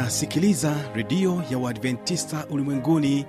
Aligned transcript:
unasikiliza 0.00 0.74
redio 0.94 1.42
ya 1.50 1.58
uadventista 1.58 2.46
ulimwenguni 2.50 3.26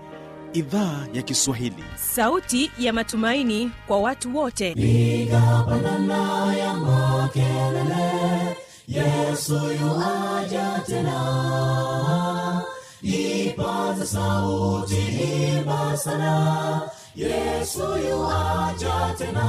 idhaa 0.54 1.08
ya 1.14 1.22
kiswahili. 1.22 1.84
Sauti 1.96 2.72
ya 2.80 2.94
matumaini 2.94 3.72
kwa 3.88 4.00
watu 4.00 4.38
wote. 4.38 4.74
Piga 4.76 5.64
pandana 5.70 6.56
ya 6.56 6.74
makelele 6.74 8.58
yesu 8.88 9.54
yuaja 9.54 10.82
tena. 10.88 12.62
Ipaza 13.02 14.06
sauti 14.06 14.96
imba 15.58 15.98
sana 15.98 16.82
yesu 17.16 17.80
yuaja 18.10 19.16
tena. 19.18 19.48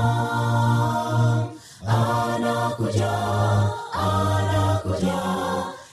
Anakuja 1.87 3.13
anakuja 3.93 5.28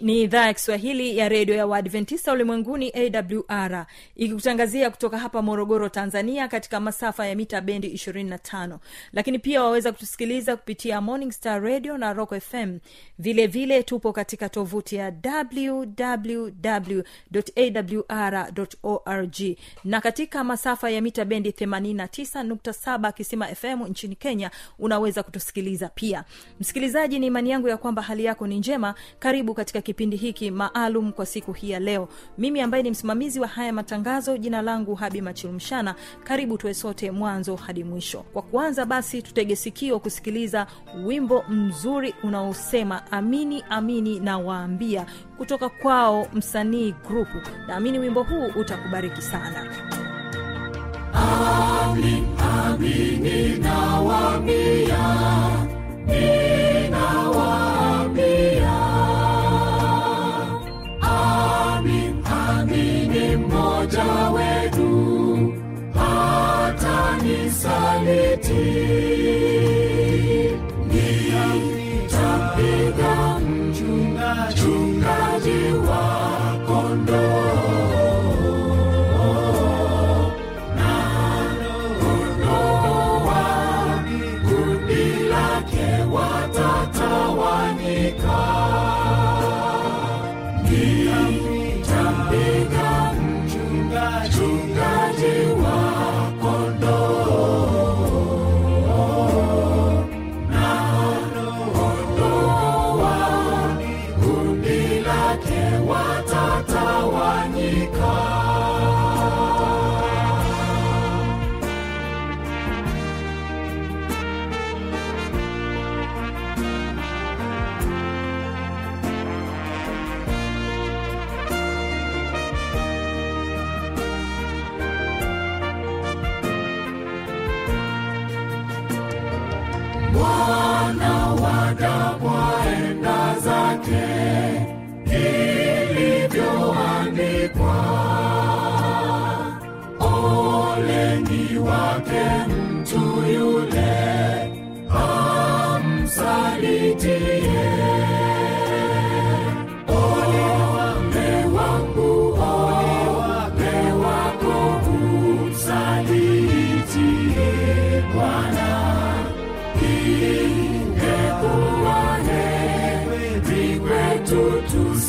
ni 0.00 0.22
idhaa 0.22 0.46
ya 0.46 0.54
kiswahili 0.54 1.18
ya 1.18 1.28
redio 1.28 1.54
ya 1.54 1.66
waadventista 1.66 2.32
ulimwenguni 2.32 2.92
awr 2.94 3.86
ikikutangazia 4.16 4.90
kutoka 4.90 5.18
hapa 5.18 5.42
morogoro 5.42 5.88
tanzania 5.88 6.48
katika 6.48 6.80
masafa 6.80 7.26
ya 7.26 7.34
mita 7.36 7.60
bendi 7.60 7.88
25 7.88 8.78
lakini 9.12 9.38
pia 9.38 9.62
waweza 9.62 9.92
kutusikiliza 9.92 10.56
kupitia 10.56 11.00
morning 11.00 11.32
star 11.32 11.62
radio 11.62 11.98
na 11.98 12.12
rock 12.12 12.34
fm 12.40 12.78
vile 13.18 13.46
vile 13.46 13.82
tupo 13.82 14.12
katika 14.12 14.48
tovuti 14.48 14.96
ya 14.96 15.12
www 15.24 17.00
awr 18.08 18.52
org. 18.82 19.36
Na 19.84 20.00
katika 20.00 20.44
masafa 20.44 20.90
ya 20.90 21.00
mita 21.00 21.24
bendi 21.24 21.50
89.7 21.50 23.12
kisima 23.12 23.46
fm 23.46 23.82
nchini 23.88 24.16
kenya 24.16 24.50
unaweza 24.78 25.22
kutusikiliza 25.22 25.88
pia. 25.88 26.24
Msikilizaji 26.60 27.18
ni 27.18 27.26
imani 27.26 27.50
yangu 27.50 27.68
ya 27.68 27.76
kwamba 27.76 28.02
hali 28.02 28.24
yako 28.24 28.46
ni 28.46 28.58
njema. 28.58 28.94
Karibu 29.18 29.54
katika 29.54 29.80
kipindi 29.82 30.16
hiki 30.16 30.50
maalum 30.50 31.12
kwa 31.12 31.26
siku 31.26 31.52
hii 31.52 31.70
ya 31.70 31.78
leo. 31.80 32.08
Mimi 32.38 32.60
ambaye 32.60 32.82
ni 32.82 32.90
msimamizi 32.90 33.40
wa 33.40 33.46
haya 33.48 33.72
matangazo 33.72 34.36
jina 34.36 34.62
langu 34.62 34.94
habi 34.94 35.20
machilumshana 35.20 35.94
karibu 36.24 36.58
tuwe 36.58 36.74
sote 36.74 37.10
mwanzo 37.10 37.56
hadi 37.56 37.84
mwisho. 37.84 38.18
Kwa 38.32 38.42
kuanza 38.42 38.86
basi 38.86 39.22
tutege 39.22 39.56
sikio 39.56 39.98
kusikiliza 39.98 40.66
wimbo 41.04 41.42
mzuri 41.48 42.14
unaosema 42.22 43.12
amini 43.12 43.64
amini 43.70 44.20
na 44.20 44.38
waambia 44.38 45.06
kutoka 45.36 45.68
kwao 45.68 46.26
msanii 46.32 46.94
grupu 47.08 47.38
naamini 47.68 47.98
wimbo 47.98 48.22
huu 48.22 48.46
utakubariki 48.60 49.22
sana. 49.22 49.74
Amin, 51.14 52.26
amini 52.38 53.58
nawaambia, 53.58 54.98
ninawaambia. 56.06 56.51
Mchungaji 72.52 73.11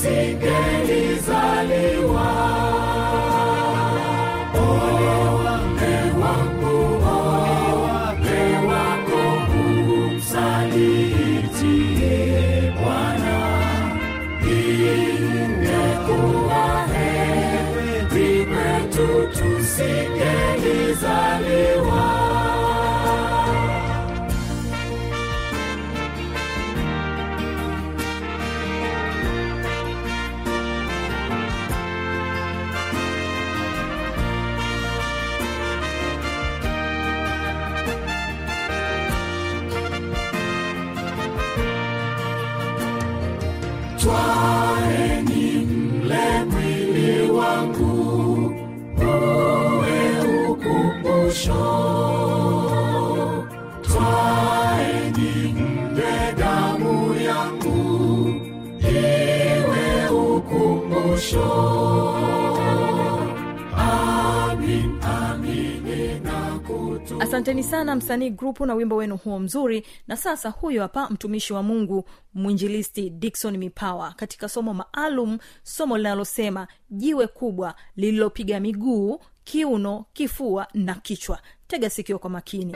say 0.03 0.32
toi. 44.03 44.92
Asanteni 67.33 67.63
sana 67.63 67.95
msanii 67.95 68.29
grupu 68.29 68.65
na 68.65 68.73
wimbo 68.75 68.95
wenu 68.95 69.17
huo 69.17 69.39
mzuri. 69.39 69.85
Na 70.07 70.17
sasa 70.17 70.49
huyo 70.49 70.81
hapa 70.81 71.09
mtumishi 71.09 71.53
wa 71.53 71.63
mungu 71.63 72.03
mwinjilisti 72.33 73.09
dikson 73.09 73.57
mipawa. 73.57 74.13
Katika 74.17 74.49
somo 74.49 74.73
maalum 74.73 75.37
somo 75.63 75.97
linalosema 75.97 76.67
jiwe 76.89 77.27
kubwa 77.27 77.75
lililopiga 77.95 78.59
miguu 78.59 79.19
kiuno 79.43 80.05
kifua 80.13 80.67
na 80.73 80.95
kichwa. 80.95 81.39
Tega 81.67 81.89
sikio 81.89 82.19
kwa 82.19 82.29
makini 82.29 82.75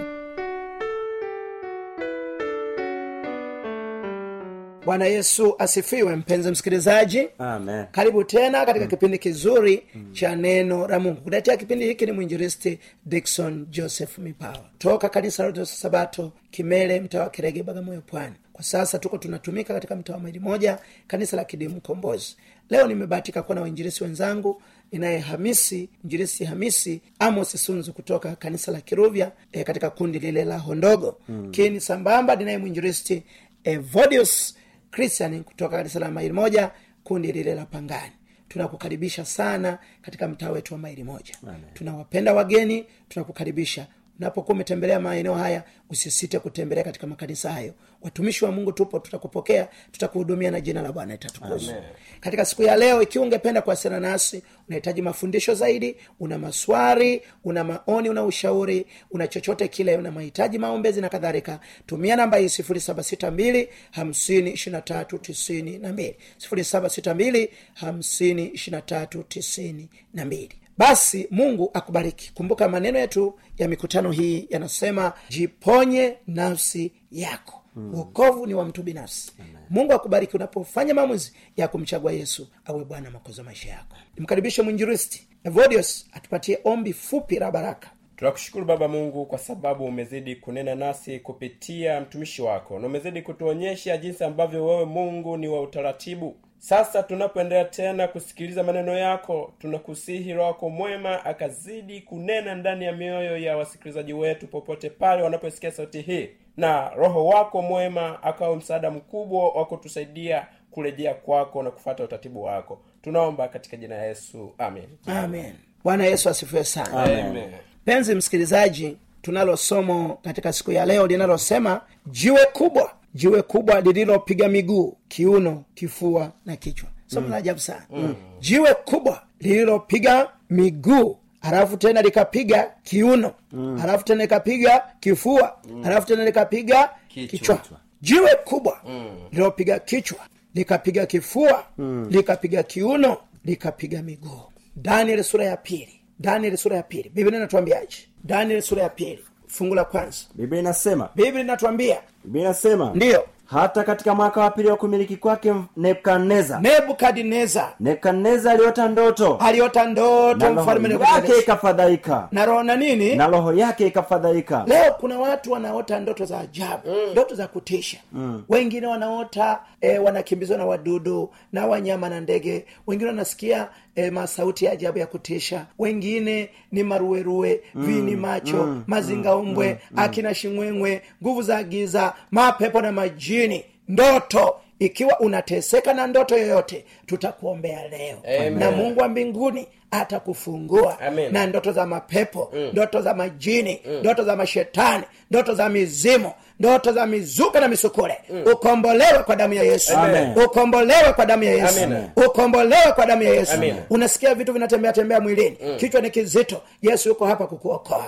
bwana 4.88 5.06
yesu 5.06 5.56
asifiwe 5.60 6.16
mpenzi 6.16 6.51
msikilizaji 6.51 7.28
Amen. 7.39 7.86
karibu 7.92 8.24
tena 8.24 8.66
katika 8.66 8.86
mm. 8.86 8.89
kipindi 8.92 9.18
kizuri 9.18 9.84
mm. 9.95 10.13
cha 10.13 10.36
neno 10.36 10.88
la 10.88 11.00
mungu 11.00 11.22
kuletea 11.22 11.57
kipindi 11.57 11.86
hiki 11.86 12.06
ni 12.06 12.12
mwinjilisti 12.12 12.80
dikson 13.06 13.66
joseph 13.69 14.18
mipawa 14.18 14.66
toka 14.78 15.10
kanisa 15.10 15.50
la 15.51 15.66
sabato 15.66 16.31
kimele 16.51 17.00
mtaa 17.01 17.19
wa 17.24 17.30
kirege 17.30 17.63
bagamoyo 17.63 18.01
pwani 18.01 18.36
kwa 18.54 18.63
sasa 18.63 19.00
tuko 19.00 19.18
tunatumika 19.18 19.74
katika 19.74 19.95
mtaa 19.95 20.13
wa 20.13 20.19
maili 20.19 20.39
moja 20.39 20.80
kanisa 21.07 21.38
la 21.38 21.44
kidimu 21.44 21.81
kombozi 21.81 22.36
leo 22.69 22.88
nimebahatika 22.88 23.44
kuwa 23.44 23.56
na 23.56 23.62
wainjilisi 23.62 24.04
wenzangu 24.04 24.62
ninaye 24.92 25.19
hamisi 25.19 25.89
mjilisi 26.04 26.45
hamisi 26.45 27.01
amos 27.19 27.66
sunzu 27.66 27.94
kutoka 27.94 28.36
kanisa 28.36 28.72
la 28.72 28.81
kiruvya 28.81 29.31
e, 29.51 29.63
katika 29.63 29.89
kundi 29.89 30.19
lile 30.19 30.45
la 30.45 30.57
hondogo 30.57 31.18
mm. 31.30 31.51
kini 31.51 31.81
sambamba 31.81 32.36
ninaye 32.36 32.57
mwinjilisti 32.57 33.24
evodius 33.63 34.56
christian 34.92 35.44
kutoka 35.44 35.78
kanisa 35.78 36.00
la 36.00 36.12
maili 36.12 36.34
moja 36.34 36.72
kundi 37.04 37.31
lile 37.31 37.56
la 37.56 37.66
pangani 37.66 38.12
tunakukaribisha 38.48 39.25
sana 39.25 39.80
katika 40.01 40.28
mtaa 40.28 40.50
wetu 40.50 40.74
wa 40.74 40.80
maili 40.80 41.04
moja 41.04 41.34
Amen. 41.44 41.62
tunawapenda 41.74 42.34
wageni 42.34 42.86
tunakukaribisha 43.10 43.88
unapokuwa 44.19 44.55
umetembelea 44.55 44.99
maeneo 44.99 45.33
haya 45.35 45.63
usisite 45.89 46.39
kutembelea 46.39 46.83
katika 46.83 47.07
makanisa 47.07 47.51
hayo. 47.51 47.73
Watumishi 48.01 48.45
wa 48.45 48.51
mungu 48.51 48.71
tupo 48.71 48.99
tutakupokea 48.99 49.67
tutakuhudumia 49.91 50.51
na 50.51 50.61
jina 50.61 50.81
la 50.81 50.91
bwana 50.91 51.13
itatukuzwa 51.13 51.75
katika 52.19 52.45
siku 52.45 52.63
ya 52.63 52.75
leo 52.75 53.01
ikiwa 53.01 53.25
ungependa 53.25 53.61
kuwasiliana 53.61 54.09
nasi 54.11 54.43
unahitaji 54.67 55.01
mafundisho 55.01 55.53
zaidi 55.55 55.95
una 56.19 56.37
maswari 56.37 57.21
una 57.43 57.63
maoni 57.63 58.09
una 58.09 58.23
ushauri 58.23 58.85
una 59.11 59.27
chochote 59.27 59.67
kile 59.67 59.97
una 59.97 60.11
mahitaji 60.11 60.57
maombezi 60.57 61.01
na 61.01 61.09
kadhalika 61.09 61.59
tumia 61.85 62.15
namba 62.15 62.37
hii 62.37 62.49
sifuri 62.49 62.79
saba 62.79 63.03
sita 63.03 63.31
mbili 63.31 63.69
hamsini 63.91 64.51
ishirina 64.51 64.81
tatu 64.81 65.17
tisini 65.17 65.77
na 65.77 65.93
mbili. 65.93 66.15
sifuri 66.37 66.63
saba 66.63 66.89
sita 66.89 67.13
mbili 67.13 67.49
hamsini 67.73 68.45
ishirina 68.47 68.81
tatu 68.81 69.23
tisini 69.23 69.89
na 70.13 70.25
mbili 70.25 70.55
basi 70.77 71.27
mungu 71.31 71.71
akubariki. 71.74 72.31
Kumbuka 72.33 72.69
maneno 72.69 73.00
yetu 73.00 73.39
ya 73.57 73.68
mikutano 73.68 74.12
hii 74.12 74.47
yanasema 74.50 75.13
jiponye 75.29 76.18
nafsi 76.27 76.91
yako. 77.12 77.63
Uokovu 77.94 78.45
ni 78.47 78.53
wa 78.53 78.65
mtu 78.65 78.83
binafsi. 78.83 79.31
Mungu 79.69 79.94
akubariki 79.94 80.35
unapofanya 80.35 80.94
maamuzi 80.94 81.33
ya 81.57 81.68
kumchagua 81.68 82.12
yesu 82.12 82.47
awe 82.65 82.85
bwana 82.85 83.12
makoza 83.12 83.44
maisha 83.44 83.69
yako. 83.69 83.95
Nimkaribishe 84.18 84.62
mwinjiristi 84.62 85.27
evodios 85.44 86.07
atupatie 86.12 86.59
ombi 86.63 86.94
fupi 86.94 87.39
la 87.39 87.51
baraka. 87.51 87.89
Tunakushukuru 88.15 88.65
baba 88.65 88.88
mungu 88.88 89.25
kwa 89.25 89.38
sababu 89.39 89.85
umezidi 89.85 90.35
kunena 90.35 90.75
nasi 90.75 91.19
kupitia 91.19 92.01
mtumishi 92.01 92.41
wako 92.41 92.79
na 92.79 92.88
umezidi 92.88 93.21
kutuonyesha 93.21 93.97
jinsi 93.97 94.24
ambavyo 94.24 94.65
wewe 94.65 94.85
mungu 94.85 95.38
ni 95.38 95.47
wa 95.47 95.62
utaratibu 95.62 96.35
sasa 96.59 97.04
tunapoendelea 97.04 97.65
tena 97.65 98.07
kusikiliza 98.07 98.63
maneno 98.63 98.98
yako 98.98 99.54
tunakusihi 99.59 100.33
roho 100.33 100.48
wako 100.48 100.69
mwema 100.69 101.25
akazidi 101.25 102.01
kunena 102.01 102.56
ndani 102.56 102.86
ya 102.86 102.92
mioyo 102.94 103.38
ya 103.38 103.57
wasikilizaji 103.57 104.13
wetu 104.13 104.48
popote 104.48 104.89
pale 104.89 105.24
wanaposikia 105.24 105.71
sauti 105.71 106.01
hii. 106.01 106.30
Na 106.57 106.89
roho 106.89 107.25
wako 107.25 107.62
mwema 107.62 108.24
akawe 108.24 108.56
msaada 108.56 108.92
mkubwa 108.92 109.50
wa 109.50 109.65
kutusaidia 109.65 110.48
kurejea 110.71 111.13
kwako 111.13 111.63
na 111.63 111.71
kufata 111.71 112.04
utaratibu 112.04 112.44
wako. 112.44 112.80
Tunaomba 113.01 113.48
katika 113.48 113.77
jina 113.77 113.98
la 113.98 114.03
yesu 114.03 114.53
amen. 114.57 114.88
Amen. 115.07 115.53
Bwana 115.83 116.06
yesu 116.06 116.30
asifiwe 116.30 116.63
sana. 116.63 117.03
Amen. 117.03 117.51
penzi 117.86 118.15
msikilizaji 118.15 118.98
tunalo 119.21 119.57
somo 119.57 120.19
katika 120.24 120.53
siku 120.53 120.71
ya 120.71 120.86
leo 120.86 121.07
linalosema 121.07 121.81
jiwe 122.06 122.45
kubwa 122.45 122.92
jiwe 123.17 123.41
kubwa 123.41 123.81
lililopiga 123.81 124.47
miguu 124.47 124.97
kiuno 125.07 125.63
kifua 125.73 126.31
na 126.45 126.55
kichwa 126.55 126.89
somo 127.07 127.27
la 127.27 127.35
ajabu 127.35 127.59
sana 127.59 127.85
mm. 127.89 128.15
jiwe 128.39 128.73
kubwa 128.73 129.21
lililopiga 129.39 130.29
miguu 130.49 131.17
halafu 131.41 131.77
tena 131.77 132.01
likapiga 132.01 132.71
kiuno 132.83 133.33
mm. 133.51 133.77
halafu 133.77 134.05
tena 134.05 134.21
likapiga 134.23 134.83
kifua 134.99 135.57
mm. 135.69 135.83
halafu 135.83 136.07
tena 136.07 136.25
likapiga 136.25 136.89
kichwa, 137.07 137.57
kichwa. 137.57 137.79
jiwe 138.01 138.35
kubwa 138.45 138.79
mm. 138.87 139.09
lililopiga 139.31 139.79
kichwa 139.79 140.19
likapiga 140.55 141.05
kifua 141.05 141.65
mm. 141.77 142.07
likapiga 142.09 142.63
kiuno 142.63 143.17
likapiga 143.45 144.01
miguu 144.01 144.41
daniel 144.75 145.23
sura 145.23 145.45
ya 145.45 145.57
pili 145.57 146.01
daniel 146.19 146.57
sura 146.57 146.75
ya 146.77 146.83
pili 146.83 147.09
biblia 147.09 147.37
inatuambiaje 147.37 147.97
daniel 148.23 148.61
sura 148.61 148.83
ya 148.83 148.89
pili 148.89 149.19
fungu 149.47 149.75
la 149.75 149.83
kwanza. 149.85 150.17
Biblia 150.35 150.59
inasema 150.61 151.09
biblia 151.15 151.41
inatuambia. 151.44 151.97
Biblia 152.23 152.44
inasema 152.45 152.91
ndiyo. 152.95 153.25
hata 153.45 153.83
katika 153.83 154.15
mwaka 154.15 154.41
wa 154.41 154.51
pili 154.51 154.67
wa 154.69 154.75
kumiliki 154.77 155.17
kwake 155.17 155.53
nebukadneza 155.77 156.59
nebukadneza 156.59 157.69
nebukadneza 157.79 158.51
aliota 158.51 158.88
ndoto. 158.88 159.35
aliota 159.41 159.85
ndoto 159.85 160.53
mfalme 160.53 160.89
yake 161.05 161.31
ikafadhaika. 161.39 162.27
Na 162.31 162.45
roho 162.45 162.63
na 162.63 162.75
nini? 162.75 163.15
Na 163.15 163.27
roho 163.27 163.53
yake 163.53 163.88
ikafadhaika. 163.88 164.63
Leo 164.67 164.94
kuna 164.94 165.19
watu 165.19 165.51
wanaota 165.51 166.00
ndoto 166.00 166.25
za 166.25 166.39
ajabu 166.39 166.88
mm. 166.89 167.11
ndoto 167.11 167.35
za 167.35 167.47
kutisha. 167.47 167.97
Mm. 168.13 168.43
wengine 168.50 168.88
wanaota 168.88 169.59
e, 169.81 169.97
wanakimbizwa 170.00 170.57
na 170.57 170.65
wadudu 170.65 171.29
na 171.53 171.67
wanyama 171.67 172.09
na 172.09 172.19
ndege. 172.21 172.65
Wengine 172.88 173.09
wanasikia 173.09 173.67
e, 173.97 174.11
masauti 174.11 174.65
ya 174.65 174.71
ajabu 174.71 174.97
ya 174.97 175.07
kutisha 175.07 175.65
wengine 175.79 176.49
ni 176.71 176.83
maruerue 176.83 177.61
mm. 177.75 177.85
vini 177.85 178.15
macho 178.15 178.63
mm. 178.63 178.83
mazingaumbwe 178.88 179.67
mm. 179.69 179.75
mm. 179.91 179.99
akina 179.99 180.33
shingwengwe 180.33 181.01
nguvu 181.23 181.41
za 181.41 181.63
giza 181.63 182.13
mapepo 182.31 182.81
na 182.81 182.91
majini 182.91 183.63
ndoto 183.88 184.55
ikiwa 184.79 185.19
unateseka 185.19 185.94
na 185.94 186.07
ndoto 186.07 186.38
yoyote 186.38 186.85
tutakuombea 187.06 187.88
leo 187.88 188.18
Amen. 188.38 188.59
na 188.59 188.71
mungu 188.71 189.00
wa 189.00 189.07
mbinguni 189.07 189.68
atakufungua 189.91 191.00
Amen. 191.00 191.33
na 191.33 191.47
ndoto 191.47 191.71
za 191.71 191.85
mapepo 191.85 192.51
mm. 192.56 192.69
ndoto 192.71 193.01
za 193.01 193.13
majini 193.13 193.81
mm. 193.85 194.00
ndoto 194.00 194.24
za 194.24 194.35
mashetani 194.35 195.03
ndoto 195.31 195.53
za 195.56 195.69
mizimu 195.69 196.31
ndoto 196.59 196.91
za 196.91 197.06
mizuka 197.06 197.59
na 197.59 197.68
misukule 197.68 198.18
mm. 198.29 198.43
ukombolewe 198.53 199.24
kwa 199.24 199.36
damu 199.36 199.53
ya 199.53 199.63
yesu 199.63 199.98
Amen. 199.98 200.34
ukombolewe 200.46 201.13
kwa 201.13 201.25
damu 201.25 201.43
ya 201.43 201.51
yesu 201.51 201.84
Amen. 201.84 202.03
ukombolewe 202.25 202.91
kwa 202.96 203.05
damu 203.05 203.24
ya 203.24 203.34
yesu 203.34 203.53
Amen. 203.53 203.75
unasikia 203.89 204.36
vitu 204.36 204.53
vinatembea 204.53 204.93
tembea 204.93 205.19
mwilini 205.19 205.57
mm. 205.65 205.77
kichwa 205.77 206.01
ni 206.01 206.10
kizito 206.10 206.62
yesu 206.81 207.10
yuko 207.10 207.25
hapa 207.25 207.48
kukuokoa 207.48 208.05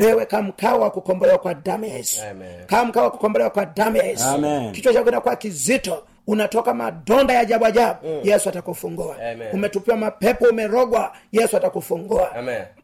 wewe 0.00 0.26
kamkao 0.26 0.80
wa 0.80 0.90
kukombolewa 0.90 1.38
kwa 1.38 1.54
damu 1.54 1.84
ya 1.84 1.94
yesu 1.96 2.20
kamkao 2.66 3.04
wa 3.04 3.10
kukombolewa 3.10 3.50
kwa 3.50 3.66
damu 3.66 3.96
ya 3.96 4.04
yesu 4.04 4.24
Amen. 4.24 4.72
kichwa 4.72 4.92
chako 4.92 5.04
kinakuwa 5.04 5.36
kizito 5.36 6.02
unatoka 6.26 6.74
madonda 6.74 7.34
ya 7.34 7.40
ajabu 7.40 7.66
ajabu 7.66 8.06
mm. 8.08 8.20
yesu 8.24 8.48
atakufungua. 8.48 9.16
Umetupiwa 9.52 9.96
mapepo 9.96 10.44
umerogwa 10.44 11.16
yesu 11.32 11.56
atakufungua. 11.56 12.30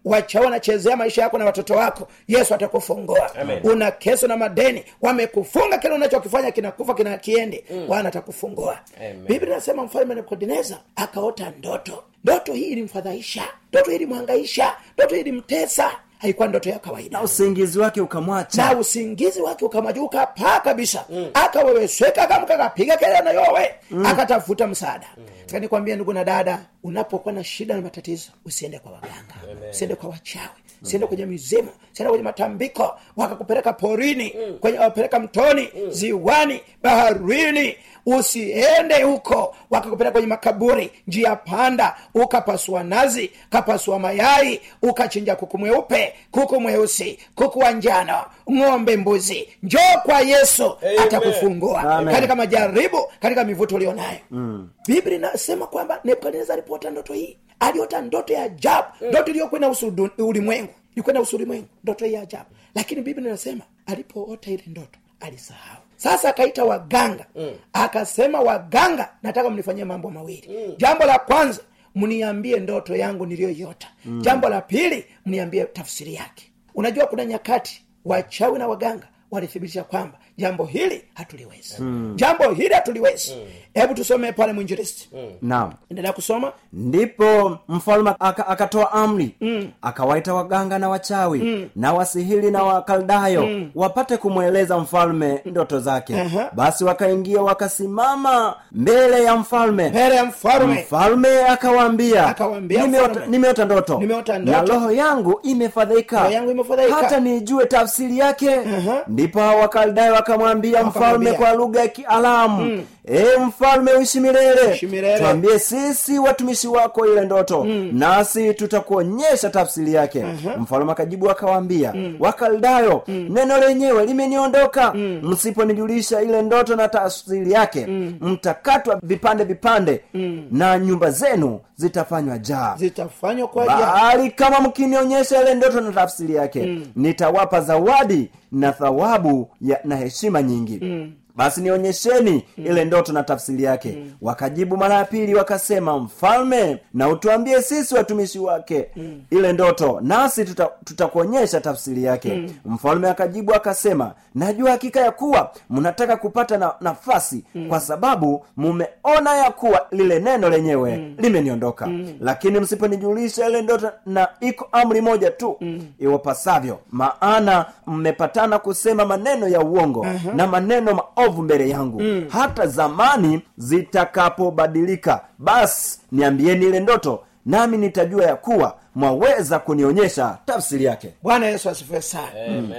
Wachao 0.04 0.44
wanachezea 0.44 0.96
maisha 0.96 1.22
yako 1.22 1.38
na 1.38 1.44
watoto 1.44 1.74
wako 1.74 2.08
yesu 2.28 2.54
atakufungua. 2.54 3.30
Una 3.62 3.90
keso 3.90 4.26
na 4.26 4.36
madeni 4.36 4.84
wamekufunga 5.02 5.78
kile 5.78 5.94
unachokifanya 5.94 6.50
kinakufa 6.50 6.94
kina 6.94 7.18
kiendi 7.18 7.64
mm. 7.70 7.86
bwana 7.86 8.08
atakufungua. 8.08 8.78
Biblia 9.26 9.52
inasema 9.52 9.84
mfalme 9.84 10.14
nebukadneza 10.14 10.78
akaota 10.96 11.52
ndoto. 11.58 12.04
Ndoto 12.24 12.52
hii 12.52 12.64
ilimfadhaisha. 12.70 13.42
Ndoto 13.72 13.90
hii 13.90 13.96
ilimhangaisha. 13.96 14.74
Ndoto 14.98 15.14
hii 15.14 15.20
ilimtesa 15.20 15.90
haikuwa 16.18 16.48
ndoto 16.48 16.70
ya 16.70 16.78
kawaida 16.78 17.18
na 17.18 17.24
usingizi 17.24 17.78
wake 17.78 18.00
ukamwacha 18.00 18.72
na 18.72 18.78
usingizi 18.78 19.40
wake 19.42 19.64
ukamwajuka 19.64 20.26
paa 20.26 20.60
kabisa 20.60 21.04
mm. 21.10 21.26
akaweweseka 21.34 22.22
akamka 22.22 22.54
akapiga 22.54 22.96
kelele 22.96 23.20
na 23.20 23.30
yowe 23.30 23.74
mm. 23.90 24.06
akatafuta 24.06 24.66
msaada 24.66 25.06
mm. 25.16 25.24
Nikwambia 25.52 25.94
ndugu 25.96 26.12
na 26.12 26.24
dada 26.24 26.66
unapokuwa 26.82 27.34
na 27.34 27.44
shida 27.44 27.74
na 27.74 27.80
matatizo 27.82 28.30
usiende 28.44 28.78
kwa 28.78 28.92
waganga. 28.92 29.34
Usiende 29.70 29.94
kwa 29.94 30.08
wachawi. 30.10 30.48
Usiende 30.82 31.06
kwenye 31.06 31.26
mizimu. 31.26 31.68
Usiende 31.92 32.08
kwenye 32.10 32.24
matambiko. 32.24 32.94
Wakakupeleka 33.16 33.72
porini 33.72 34.34
mm. 34.48 34.58
kwenye 34.58 34.78
wapeleka 34.78 35.20
mtoni 35.20 35.68
mm. 35.84 35.90
ziwani 35.90 36.60
baharini. 36.82 37.76
Usiende 38.06 39.02
huko. 39.02 39.56
Wakakupeleka 39.70 40.12
kwenye 40.12 40.26
makaburi. 40.26 40.90
Njia 41.06 41.36
panda. 41.36 41.96
Ukapasua 42.14 42.84
nazi 42.84 43.30
kapasua 43.50 43.98
mayai 43.98 44.60
ukachinja 44.82 45.36
kuku 45.36 45.58
mweupe 45.58 46.14
kuku 46.30 46.60
mweusi 46.60 47.18
kuku 47.34 47.58
wa 47.58 47.70
njano 47.72 48.24
ng'ombe 48.52 48.96
mbuzi. 48.96 49.48
Njoo 49.62 49.98
kwa 50.04 50.20
yesu 50.20 50.76
atakufungua. 51.04 52.04
Katika 52.12 52.36
majaribu 52.36 52.98
katika 53.20 53.44
mivuto 53.44 53.74
ulionayo. 53.76 54.18
Mm. 54.30 54.68
biblia 54.86 55.35
inasema 55.36 55.66
kwamba 55.66 56.00
nebukadnezar 56.04 56.52
alipoota 56.54 56.90
ndoto 56.90 57.12
hii 57.14 57.38
aliota 57.60 58.00
ndoto 58.00 58.32
ya 58.32 58.42
ajabu. 58.42 58.88
Ndoto 59.08 59.30
iliyokuwa 59.30 59.58
inahusu 59.58 59.90
du- 59.90 60.10
ulimwengu 60.18 60.72
ilikuwa 60.94 61.20
usu 61.20 61.36
ulimwengu 61.36 61.66
ndoto 61.84 62.04
hii 62.04 62.12
ya 62.12 62.22
ajabu. 62.22 62.50
Lakini 62.74 63.02
biblia 63.02 63.28
inasema 63.28 63.60
alipoota 63.86 64.50
ile 64.50 64.62
ndoto 64.66 64.98
alisahau. 65.20 65.82
Sasa 65.96 66.28
akaita 66.28 66.64
waganga. 66.64 67.26
Mm. 67.34 67.50
akasema 67.72 68.40
waganga 68.40 69.08
nataka 69.22 69.50
mnifanyie 69.50 69.84
mambo 69.84 70.10
mawili. 70.10 70.48
Mm. 70.48 70.74
jambo 70.76 71.04
la 71.04 71.18
kwanza 71.18 71.60
mniambie 71.94 72.60
ndoto 72.60 72.96
yangu 72.96 73.26
niliyoiota. 73.26 73.88
Mm. 74.04 74.22
jambo 74.22 74.48
la 74.48 74.60
pili 74.60 75.04
mniambie 75.26 75.64
tafsiri 75.64 76.14
yake. 76.14 76.52
Unajua 76.74 77.06
kuna 77.06 77.24
nyakati 77.24 77.84
wachawi 78.04 78.58
na 78.58 78.68
waganga 78.68 79.08
walithibitisha 79.30 79.84
kwamba 79.84 80.18
jambo 80.38 80.64
hili 80.64 81.02
hatuliwezi 81.14 81.74
mm. 81.82 82.12
jambo 82.16 82.50
hili 82.50 82.74
hatuliwezi 82.74 83.32
hebu 83.74 83.94
tusome 83.94 84.32
pale 84.32 84.52
mwinjilisti 84.52 85.08
mm. 85.12 85.30
naam 85.42 85.72
endelea 85.90 86.12
kusoma 86.12 86.52
ndipo 86.72 87.58
mfalme 87.68 88.12
akatoa 88.20 88.92
amri 88.92 89.34
mm. 89.40 89.68
akawaita 89.82 90.34
waganga 90.34 90.78
na 90.78 90.88
wachawi 90.88 91.38
mm. 91.38 91.68
na 91.76 91.92
wasihili 91.92 92.50
na 92.50 92.62
wakaldayo 92.62 93.46
mm. 93.46 93.70
wapate 93.74 94.16
kumweleza 94.16 94.78
mfalme 94.78 95.40
ndoto 95.44 95.80
zake 95.80 96.20
Aha. 96.20 96.50
basi 96.52 96.84
wakaingia 96.84 97.42
wakasimama 97.42 98.56
mbele 98.72 99.24
ya 99.24 99.36
mfalme 99.36 99.88
mbele 99.88 100.14
ya 100.14 100.24
mfalme 100.24 100.74
mfalme 100.82 101.42
akawaambia 101.48 102.26
Akawaambia 102.26 102.82
nimeota, 102.82 103.26
nimeota 103.26 103.64
ndoto 103.64 103.98
nimeota 103.98 104.38
na 104.38 104.62
ndoto. 104.62 104.72
roho 104.72 104.90
yangu 104.92 105.40
imefadhaika 105.42 106.20
Roho 106.22 106.32
yangu 106.32 106.50
imefadhaika. 106.50 106.94
hata 106.94 107.20
nijue 107.20 107.66
tafsiri 107.66 108.18
yake 108.18 108.54
Aha. 108.54 109.02
ndipo 109.08 109.38
wakaldayo 109.38 110.16
wakamwambia 110.32 110.84
mfalme 110.84 111.32
kwa 111.32 111.52
lugha 111.54 111.80
ya 111.80 111.88
kialamu 111.88 112.64
mm. 112.64 112.84
E 113.06 113.24
mfalme 113.46 113.92
uishi 113.92 114.20
milele 114.20 114.60
Uishi 114.70 114.88
tuambie 115.18 115.58
sisi 115.58 116.18
watumishi 116.18 116.68
wako 116.68 117.06
ile 117.06 117.24
ndoto 117.24 117.64
mm. 117.64 117.90
nasi 117.92 118.54
tutakuonyesha 118.54 119.50
tafsiri 119.50 119.94
yake 119.94 120.18
uh-huh. 120.22 120.58
mfalme 120.58 120.92
akajibu 120.92 121.30
akawaambia 121.30 121.92
mm. 121.94 122.16
wakaldayo 122.20 123.02
mm. 123.08 123.26
neno 123.30 123.58
lenyewe 123.58 124.06
limeniondoka 124.06 124.94
mm. 124.94 125.20
msiponijulisha 125.22 126.22
ile 126.22 126.42
ndoto 126.42 126.76
na 126.76 126.88
tafsiri 126.88 127.52
yake 127.52 127.86
mm. 127.86 128.14
mtakatwa 128.20 129.00
vipande 129.02 129.44
vipande 129.44 130.00
mm. 130.14 130.42
na 130.50 130.78
nyumba 130.78 131.10
zenu 131.10 131.60
zitafanywa 131.76 132.38
jaa 132.38 132.74
zitafanywa 132.78 133.48
kwa 133.48 133.66
bali 133.66 134.30
kama 134.30 134.60
mkinionyesha 134.60 135.42
ile 135.42 135.54
ndoto 135.54 135.80
na 135.80 135.92
tafsiri 135.92 136.34
yake 136.34 136.62
mm. 136.66 136.86
nitawapa 136.96 137.60
zawadi 137.60 138.30
na 138.52 138.72
thawabu 138.72 139.50
ya, 139.60 139.80
na 139.84 139.96
heshima 139.96 140.42
nyingi 140.42 140.78
mm 140.82 141.12
basi 141.36 141.60
nionyesheni 141.60 142.44
mm. 142.58 142.66
ile 142.66 142.84
ndoto 142.84 143.12
na 143.12 143.22
tafsiri 143.22 143.62
yake 143.64 143.96
mm. 143.98 144.12
wakajibu 144.22 144.76
mara 144.76 144.94
ya 144.94 145.04
pili 145.04 145.34
wakasema 145.34 145.98
mfalme 145.98 146.78
na 146.94 147.08
utuambie 147.08 147.62
sisi 147.62 147.94
watumishi 147.94 148.38
wake 148.38 148.88
mm. 148.96 149.20
ile 149.30 149.52
ndoto 149.52 150.00
nasi 150.02 150.44
tuta- 150.44 150.70
tutakuonyesha 150.84 151.60
tafsiri 151.60 152.04
yake 152.04 152.34
mm. 152.34 152.50
mfalme 152.74 153.08
akajibu 153.10 153.54
akasema 153.54 154.12
najua 154.34 154.70
hakika 154.70 155.00
ya 155.00 155.10
kuwa 155.10 155.50
mnataka 155.70 156.16
kupata 156.16 156.58
na, 156.58 156.74
nafasi 156.80 157.44
mm. 157.54 157.68
kwa 157.68 157.80
sababu 157.80 158.44
mumeona 158.56 159.36
ya 159.36 159.50
kuwa 159.50 159.86
lile 159.90 160.18
neno 160.18 160.50
lenyewe 160.50 160.96
mm. 160.96 161.14
limeniondoka 161.18 161.86
mm. 161.86 162.12
lakini 162.20 162.60
msiponijulisha 162.60 163.48
ile 163.48 163.62
ndoto 163.62 163.90
na 164.06 164.28
iko 164.40 164.68
amri 164.72 165.00
moja 165.00 165.30
tu 165.30 165.56
mm. 165.60 165.86
iwapasavyo 165.98 166.78
maana 166.90 167.66
mmepatana 167.86 168.58
kusema 168.58 169.04
maneno 169.04 169.48
ya 169.48 169.60
uongo 169.60 170.00
uh-huh. 170.00 170.34
na 170.36 170.46
maneno 170.46 171.00
maovu 171.26 171.42
mbele 171.42 171.68
yangu. 171.68 172.00
Mm. 172.00 172.24
hata 172.28 172.66
zamani 172.66 173.42
zitakapobadilika 173.56 175.20
basi 175.38 176.00
niambieni 176.12 176.66
ile 176.66 176.80
ndoto 176.80 177.22
nami 177.46 177.76
nitajua 177.76 178.24
ya 178.24 178.36
kuwa 178.36 178.76
mwaweza 178.94 179.58
kunionyesha 179.58 180.38
tafsiri 180.46 180.84
yake. 180.84 181.12
Bwana 181.22 181.46
yesu 181.46 181.70
asifiwe 181.70 182.02
sana. 182.02 182.28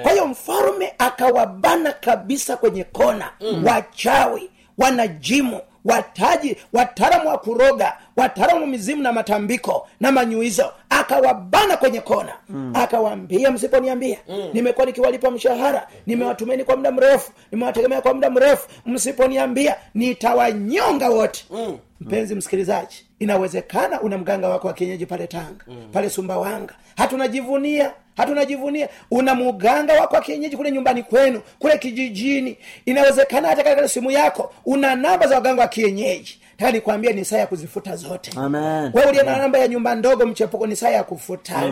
Kwa 0.03 0.11
hiyo 0.11 0.27
mfalume 0.27 0.93
akawabana 0.97 1.91
kabisa 1.91 2.57
kwenye 2.57 2.83
kona. 2.83 3.29
Mm. 3.41 3.65
wachawi 3.65 4.49
wanajimu 4.77 5.59
wataji 5.85 6.57
wataalamu 6.73 7.29
wa 7.29 7.37
kuroga 7.37 7.93
wataalamu 8.17 8.61
wa 8.61 8.67
mizimu 8.67 9.03
na 9.03 9.11
matambiko 9.13 9.87
na 9.99 10.11
manyuizo 10.11 10.71
akawabana 11.11 11.77
kwenye 11.77 12.01
kona. 12.01 12.33
Mm. 12.49 12.71
akawaambia 12.75 13.51
msiponiambia 13.51 14.17
mm. 14.29 14.49
nimekuwa 14.53 14.85
nikiwalipa 14.85 15.31
mshahara 15.31 15.87
nimewatumeni 16.07 16.63
kwa 16.63 16.75
muda 16.77 16.91
mrefu 16.91 17.31
nimewategemea 17.51 18.01
kwa 18.01 18.13
muda 18.13 18.29
mrefu 18.29 18.67
msiponiambia 18.85 19.75
nitawanyonga 19.93 21.09
wote. 21.09 21.45
Mm. 21.51 21.77
Mpenzi 22.01 22.35
msikilizaji 22.35 23.05
inawezekana 23.19 24.01
una 24.01 24.17
mganga 24.17 24.49
wako 24.49 24.67
wa 24.67 24.73
kienyeji 24.73 25.05
pale 25.05 25.27
tanga 25.27 25.65
mm. 25.67 25.89
pale 25.93 26.09
sumbawanga. 26.09 26.73
Hatunajivunia 26.97 27.91
hatunajivunia. 28.17 28.89
Una 29.11 29.35
mganga 29.35 29.93
wako 30.01 30.15
wa 30.15 30.21
kienyeji 30.21 30.57
kule 30.57 30.71
nyumbani 30.71 31.03
kwenu 31.03 31.41
kule 31.59 31.77
kijijini. 31.77 32.57
Inawezekana 32.85 33.47
hata 33.47 33.63
katika 33.63 33.87
simu 33.87 34.11
yako 34.11 34.53
una 34.65 34.95
namba 34.95 35.27
za 35.27 35.35
waganga 35.35 35.61
wa 35.61 35.67
kienyeji 35.67 36.39
nikwambia 36.71 37.11
ni 37.13 37.25
saa 37.25 37.37
ya 37.37 37.47
kuzifuta 37.47 37.95
zote. 37.95 38.31
Amen. 38.35 38.91
uliye 39.09 39.23
na 39.23 39.37
namba 39.37 39.59
ya 39.59 39.67
nyumba 39.67 39.95
ndogo 39.95 40.25
mchepuko 40.25 40.67
ni 40.67 40.75
saa 40.75 40.89
ya 40.89 41.03
kufuta. 41.03 41.63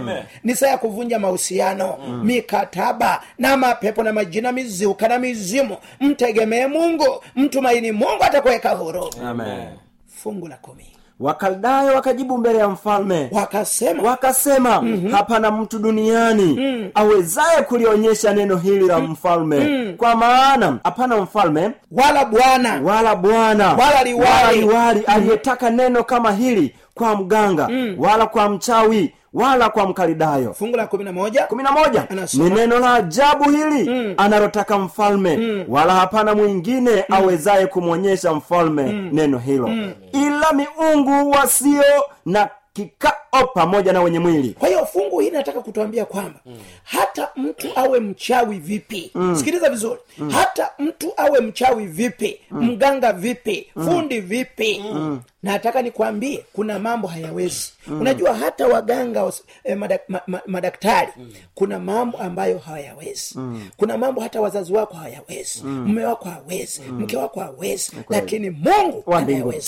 Ni 0.44 0.56
saa 0.56 0.68
ya 0.68 0.77
kuvunja 0.77 1.20
mahusiano. 1.20 1.98
Mikataba 2.24 3.24
na 3.38 3.58
mapepo 3.58 4.04
na 4.04 4.13
majina 4.13 4.51
miziuka 4.51 5.08
na 5.08 5.20
mizimu. 5.20 5.77
Mtegemee 6.00 6.68
mungu. 6.68 7.24
Mtumaini 7.36 7.92
mungu 7.92 8.24
atakuweka 8.24 8.70
huru. 8.70 9.10
Amen. 9.25 9.68
fungu 10.08 10.48
la 10.48 10.56
kumi 10.58 10.86
wakaldayo 11.19 11.93
wakajibu 11.95 12.38
mbele 12.38 12.60
ya 12.60 12.67
mfalme 12.69 13.29
wakasema 13.31 14.03
wakasema 14.03 14.81
mm-hmm. 14.81 15.12
hapana 15.12 15.51
mtu 15.51 15.79
duniani 15.79 16.43
mm. 16.60 16.89
awezaye 16.93 17.62
kulionyesha 17.62 18.34
neno 18.34 18.57
hili 18.57 18.88
la 18.88 19.00
mfalme 19.00 19.60
mm. 19.60 19.93
kwa 19.98 20.15
maana 20.15 20.77
hapana 20.84 21.17
mfalme 21.17 21.72
wala 21.91 22.25
bwana 22.25 22.81
wala 22.84 23.15
bwana 23.15 23.74
Wala 23.74 24.03
liwali. 24.03 24.29
wala 24.31 24.51
liwali 24.51 25.00
aliyetaka 25.05 25.69
neno 25.69 26.03
kama 26.03 26.31
hili 26.31 26.75
kwa 26.96 27.16
mganga 27.16 27.68
mm. 27.70 27.96
wala 27.98 28.25
kwa 28.25 28.50
mchawi 28.50 29.14
wala 29.34 29.70
kwa 29.70 29.88
mkalidayo 29.88 30.54
fungu 30.54 30.78
la 30.78 30.88
kumi 30.88 31.04
na 31.04 31.12
moja 31.14 31.44
kumi 31.44 31.64
na 31.64 31.72
moja 31.72 32.08
ni 32.34 32.50
neno 32.50 32.80
la 32.80 32.94
ajabu 32.94 33.50
hili 33.52 33.90
mm. 33.90 34.14
analotaka 34.18 34.78
mfalme 34.80 35.38
mm. 35.38 35.66
wala 35.68 35.94
hapana 35.94 36.36
mwingine 36.36 36.92
mm. 36.96 37.16
awezaye 37.16 37.68
kumwonyesha 37.68 38.34
mfalme 38.34 38.84
mm. 38.84 39.10
neno 39.14 39.38
hilo 39.38 39.68
mm. 39.68 39.92
ila 40.14 40.54
miungu 40.54 41.32
wasio 41.32 41.84
na 42.25 42.50
kikao 42.74 43.48
pamoja 43.54 43.94
na 43.94 44.02
wenye 44.02 44.20
mwili 44.20 44.56
kwa 44.60 44.68
hiyo 44.68 44.86
fungu 44.86 45.20
hili 45.20 45.32
nataka 45.38 45.62
kutuambia 45.62 46.06
kwamba 46.06 46.40
mm. 46.46 46.58
hata 46.84 47.30
mtu 47.36 47.68
awe 47.75 48.00
mchawi 48.00 48.58
vipi 48.60 49.12
mm. 49.16 49.36
sikiliza 49.36 49.70
vizuri 49.70 50.00
mm. 50.18 50.30
hata 50.30 50.70
mtu 50.80 51.14
awe 51.18 51.40
mchawi 51.42 51.86
vipi 51.86 52.40
mm. 52.52 52.64
mganga 52.72 53.14
vipi 53.14 53.68
mm. 53.75 53.86
fundi 53.86 54.20
vipi 54.20 54.84
mm. 54.94 55.20
Nataka 55.46 55.82
nikwambie 55.82 56.46
kuna 56.54 56.80
mambo 56.80 57.08
hayawezi. 57.08 57.72
Mm. 57.88 58.02
unajua 58.02 58.34
hata 58.36 58.68
waganga 58.68 59.32
eh, 59.64 59.78
madak, 59.78 60.02
ma, 60.10 60.22
ma, 60.28 60.42
madaktari 60.46 61.12
mm. 61.18 61.34
kuna 61.56 61.80
mambo 61.80 62.18
ambayo 62.18 62.58
hawayawezi 62.58 63.32
mm. 63.40 63.70
kuna 63.78 63.98
mambo 63.98 64.22
hata 64.22 64.42
wazazi 64.42 64.74
wako 64.74 64.94
hawayawezi 64.94 65.64
mme 65.64 66.06
wako 66.06 66.30
hawezi. 66.30 66.82
Mke 66.82 67.18
wako 67.18 67.40
hawezi. 67.40 67.92
Lakini 68.10 68.50
mungu. 68.50 69.04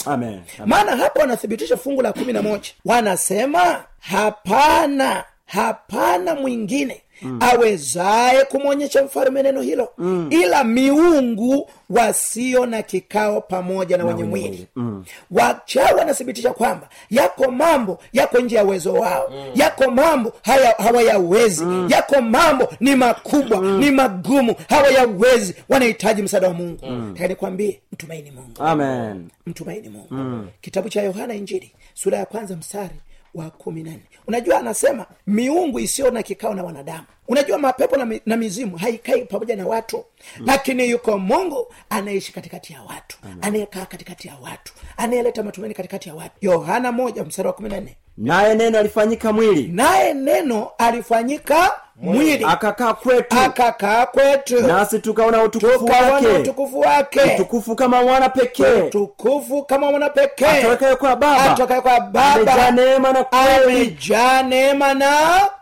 Amen. 0.10 0.42
maana 0.66 0.96
hapo 0.96 1.20
wanathibitisha 1.20 1.78
fungu 1.78 2.02
la 2.02 2.14
kumi 2.14 2.34
na 2.34 2.42
moja. 2.42 2.70
Wanasema 2.86 3.84
hapana 4.00 5.24
hapana 5.46 6.36
mwingine 6.36 7.02
mm. 7.22 7.40
awezaye 7.42 8.44
kumwonyesha 8.46 9.04
mfalme 9.04 9.44
neno 9.44 9.62
hilo 9.62 9.90
mm. 9.98 10.28
ila 10.30 10.64
miungu 10.64 11.70
wasio 11.90 12.66
na 12.66 12.82
kikao 12.82 13.42
pamoja 13.42 13.98
na, 13.98 14.06
wenye 14.06 14.24
mwili 14.24 14.68
mm. 14.76 15.06
wachawi 15.32 16.00
wanathibitisha 16.00 16.54
kwamba 16.54 16.90
yako 17.10 17.52
mambo 17.52 18.00
yako 18.14 18.40
nje 18.40 18.56
ya 18.56 18.64
uwezo 18.64 18.94
wao 18.94 19.30
mm. 19.32 19.52
yako 19.56 19.92
mambo 19.92 20.34
haya 20.42 20.76
hawayawezi 20.78 21.66
mm. 21.66 21.88
yako 21.92 22.22
mambo 22.22 22.68
ni 22.80 22.96
makubwa 22.96 23.62
mm. 23.62 23.80
ni 23.80 23.92
magumu 23.92 24.56
hawayawezi 24.70 25.56
wanahitaji 25.70 26.22
msaada 26.22 26.48
wa 26.48 26.54
mungu 26.54 26.86
mm. 26.86 27.16
nikwambie 27.28 27.80
mtumaini 27.92 28.32
mungu 28.32 28.64
amen 28.64 29.28
mtumaini 29.46 29.90
mungu 29.90 30.08
mm. 30.14 30.48
kitabu 30.62 30.90
cha 30.90 31.02
yohana 31.02 31.34
injili 31.34 31.72
sura 31.94 32.18
ya 32.18 32.26
kwanza 32.26 32.56
mstari 32.56 32.96
wa 33.38 33.50
kumi 33.50 33.84
na 33.84 33.92
nne. 33.92 34.04
Unajua 34.28 34.60
anasema 34.60 35.06
miungu 35.28 35.80
isiyo 35.80 36.12
na 36.12 36.24
kikao 36.24 36.54
na 36.54 36.64
wanadamu 36.64 37.06
unajua 37.28 37.58
mapepo 37.58 37.98
na, 37.98 38.20
na 38.26 38.38
mizimu 38.38 38.78
haikai 38.78 39.26
pamoja 39.26 39.56
na 39.56 39.68
watu. 39.68 39.98
Mm. 40.40 40.44
lakini 40.48 40.90
yuko 40.90 41.18
mungu 41.18 41.74
anaishi 41.90 42.34
katikati 42.34 42.74
ya 42.74 42.82
watu 42.82 43.18
anayekaa 43.42 43.86
katikati 43.86 44.28
ya 44.28 44.34
watu 44.44 44.74
anayeleta 44.98 45.44
matumaini 45.44 45.76
katikati 45.76 46.10
ya 46.10 46.16
watu. 46.16 46.36
Yohana 46.42 46.92
moja 46.92 47.24
mstari 47.24 47.48
wa 47.48 47.54
kumi 47.54 47.70
na 47.70 47.80
nne. 47.80 47.98
Naye 48.18 48.56
neno 48.56 48.80
alifanyika 48.80 49.34
mwili. 49.34 49.68
Naye 49.68 50.14
neno 50.14 50.72
alifanyika 50.78 51.72
mwili. 51.96 52.46
akakaa 52.48 52.94
kwetu. 52.94 53.40
Akakaa 53.40 54.06
kwetu. 54.06 54.62
Nasi 54.68 55.00
tukaona 55.00 55.44
utukufu 55.44 55.86
wake. 55.86 56.28
utukufu 56.28 56.80
wake. 56.80 57.20
Utukufu 57.36 57.76
kama 57.76 58.04
mwana 58.04 58.30
pekee. 58.30 58.82
Utukufu 58.82 59.64
kama 59.64 59.92
mwana 59.92 60.10
pekee. 60.10 60.46
Atokaye 60.46 60.96
kwa 60.96 61.16
baba. 61.16 61.52
Atokaye 61.52 61.82
kwa 61.82 62.00
amejaa 62.00 62.46
baba 62.46 62.72
neema 62.72 63.14
na 63.14 63.24
kweli. 63.24 63.82
Amejaa 63.82 64.44
neema 64.44 64.94
na 64.94 65.12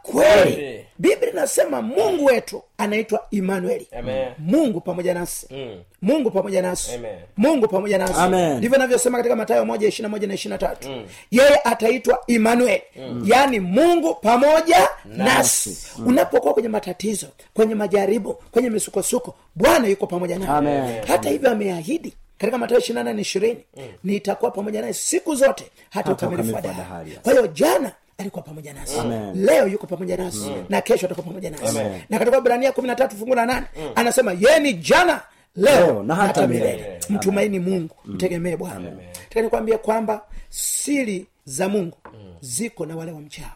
Kweli. 0.03 0.84
Biblia 0.99 1.31
inasema 1.31 1.81
mungu 1.81 2.25
wetu 2.25 2.61
anaitwa 2.77 3.25
imanueli 3.31 3.87
Amen. 3.99 4.27
mungu 4.37 4.81
pamoja 4.81 5.13
nasi 5.13 5.47
Mm. 5.51 5.81
mungu 6.01 6.31
pamoja 6.31 6.61
nasi 6.61 6.93
Amen. 6.95 7.15
mungu 7.37 7.67
pamoja 7.67 7.97
nasi 7.97 8.19
ndivyo 8.57 8.77
navyosema 8.77 9.17
katika 9.17 9.35
matayo 9.35 9.65
moja 9.65 9.87
ishirina 9.87 10.09
moja 10.09 10.27
na 10.27 10.33
ishirina 10.33 10.57
tatu. 10.57 10.89
Yeye 11.31 11.55
ataitwa 11.63 12.23
imanuel 12.27 12.81
yaani 13.25 13.59
mungu 13.59 14.15
pamoja 14.15 14.89
nasi 15.05 15.77
unapokuwa 16.05 16.53
kwenye 16.53 16.69
matatizo 16.69 17.27
kwenye 17.53 17.75
majaribu 17.75 18.33
kwenye 18.33 18.69
misukosuko 18.69 19.35
bwana 19.55 19.87
yuko 19.87 20.07
pamoja 20.07 20.39
nawe. 20.39 21.01
Hata 21.07 21.29
hivyo 21.29 21.51
ameahidi 21.51 22.13
katika 22.37 22.57
matayo 22.57 22.79
ishirina 22.79 23.03
nane 23.03 23.21
ishirini 23.21 23.59
nitakuwa 24.03 24.51
pamoja 24.51 24.81
naye 24.81 24.93
siku 24.93 25.35
zote 25.35 25.63
hata 25.89 26.09
hata 26.09 26.11
ukamilifu 26.27 26.55
wa 26.55 26.61
dahari. 26.61 27.11
kwa 27.23 27.31
hiyo 27.33 27.47
jana 27.47 27.91
alikuwa 28.17 28.43
pamoja 28.43 28.73
nasi. 28.73 28.99
Amen. 28.99 29.45
leo 29.45 29.67
yuko 29.67 29.87
pamoja 29.87 30.17
nasi. 30.17 30.51
Na 30.69 30.81
kesho 30.81 31.05
atakuwa 31.05 31.27
pamoja 31.27 31.49
nasi. 31.49 31.67
Amen. 31.79 32.01
na 32.09 32.19
katika 32.19 32.37
ibrania 32.37 32.71
kumi 32.71 32.87
na 32.87 32.95
tatu 32.95 33.15
fungu 33.17 33.35
la 33.35 33.45
nane 33.45 33.65
anasema 33.95 34.31
yeye 34.33 34.59
ni 34.59 34.73
jana 34.73 35.21
leo, 35.55 35.85
Leo 35.85 36.03
na 36.03 36.15
hata 36.15 36.47
milele. 36.47 36.99
mtumaini 37.09 37.59
mungu. 37.59 37.95
Mtegemee 38.05 38.55
bwana. 38.55 38.91
Taka 39.29 39.41
nikwambie 39.41 39.77
kwamba 39.77 40.21
siri 40.49 41.27
za 41.45 41.69
mungu 41.69 41.97
ziko 42.41 42.85
na 42.85 42.95
wale 42.95 43.11
wa 43.11 43.19
mchao. 43.21 43.51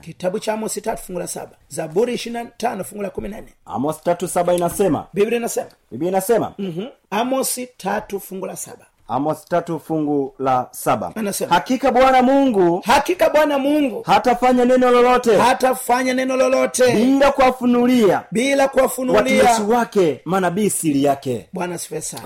Kitabu 0.00 0.38
cha 0.38 0.52
amosi 0.52 0.80
tatu 0.80 1.02
fungu 1.02 1.18
la 1.18 1.26
saba 1.26 1.52
zaburi 1.68 2.14
ishirina 2.14 2.44
tano 2.46 2.84
fungu 2.84 3.02
la 3.02 3.10
kumi 3.10 3.28
na 3.28 3.40
nne. 3.40 3.52
Amos 3.66 4.02
tatu 4.02 4.28
saba 4.28 4.54
inasema. 4.54 5.06
Biblia 5.14 5.36
inasema? 5.38 5.70
Biblia 5.90 6.08
inasema. 6.10 6.54
Mm-hmm. 6.58 6.88
amosi 7.10 7.66
tatu 7.76 8.20
fungu 8.20 8.46
la 8.46 8.56
saba 8.56 8.86
amos 9.08 9.44
tatu 9.44 9.80
fungu 9.80 10.34
la 10.38 10.68
saba. 10.70 11.12
Anasema. 11.14 11.54
hakika 11.54 11.90
bwana 11.92 12.22
mungu 12.22 12.82
hakika 12.86 13.30
bwana 13.30 13.58
mungu 13.58 14.02
hatafanya 14.06 14.64
neno 14.64 14.90
lolote 14.90 15.36
hatafanya 15.36 16.14
neno 16.14 16.36
lolote 16.36 16.92
bila 16.92 17.32
kuwafunulia 17.32 18.22
bila 18.30 18.68
kuwafunulia 18.68 19.44
watumishi 19.44 19.72
wake 19.72 20.20
manabii 20.24 20.70
siri 20.70 21.04
yake. 21.04 21.48
Bwana 21.52 21.78
sifesa 21.78 22.18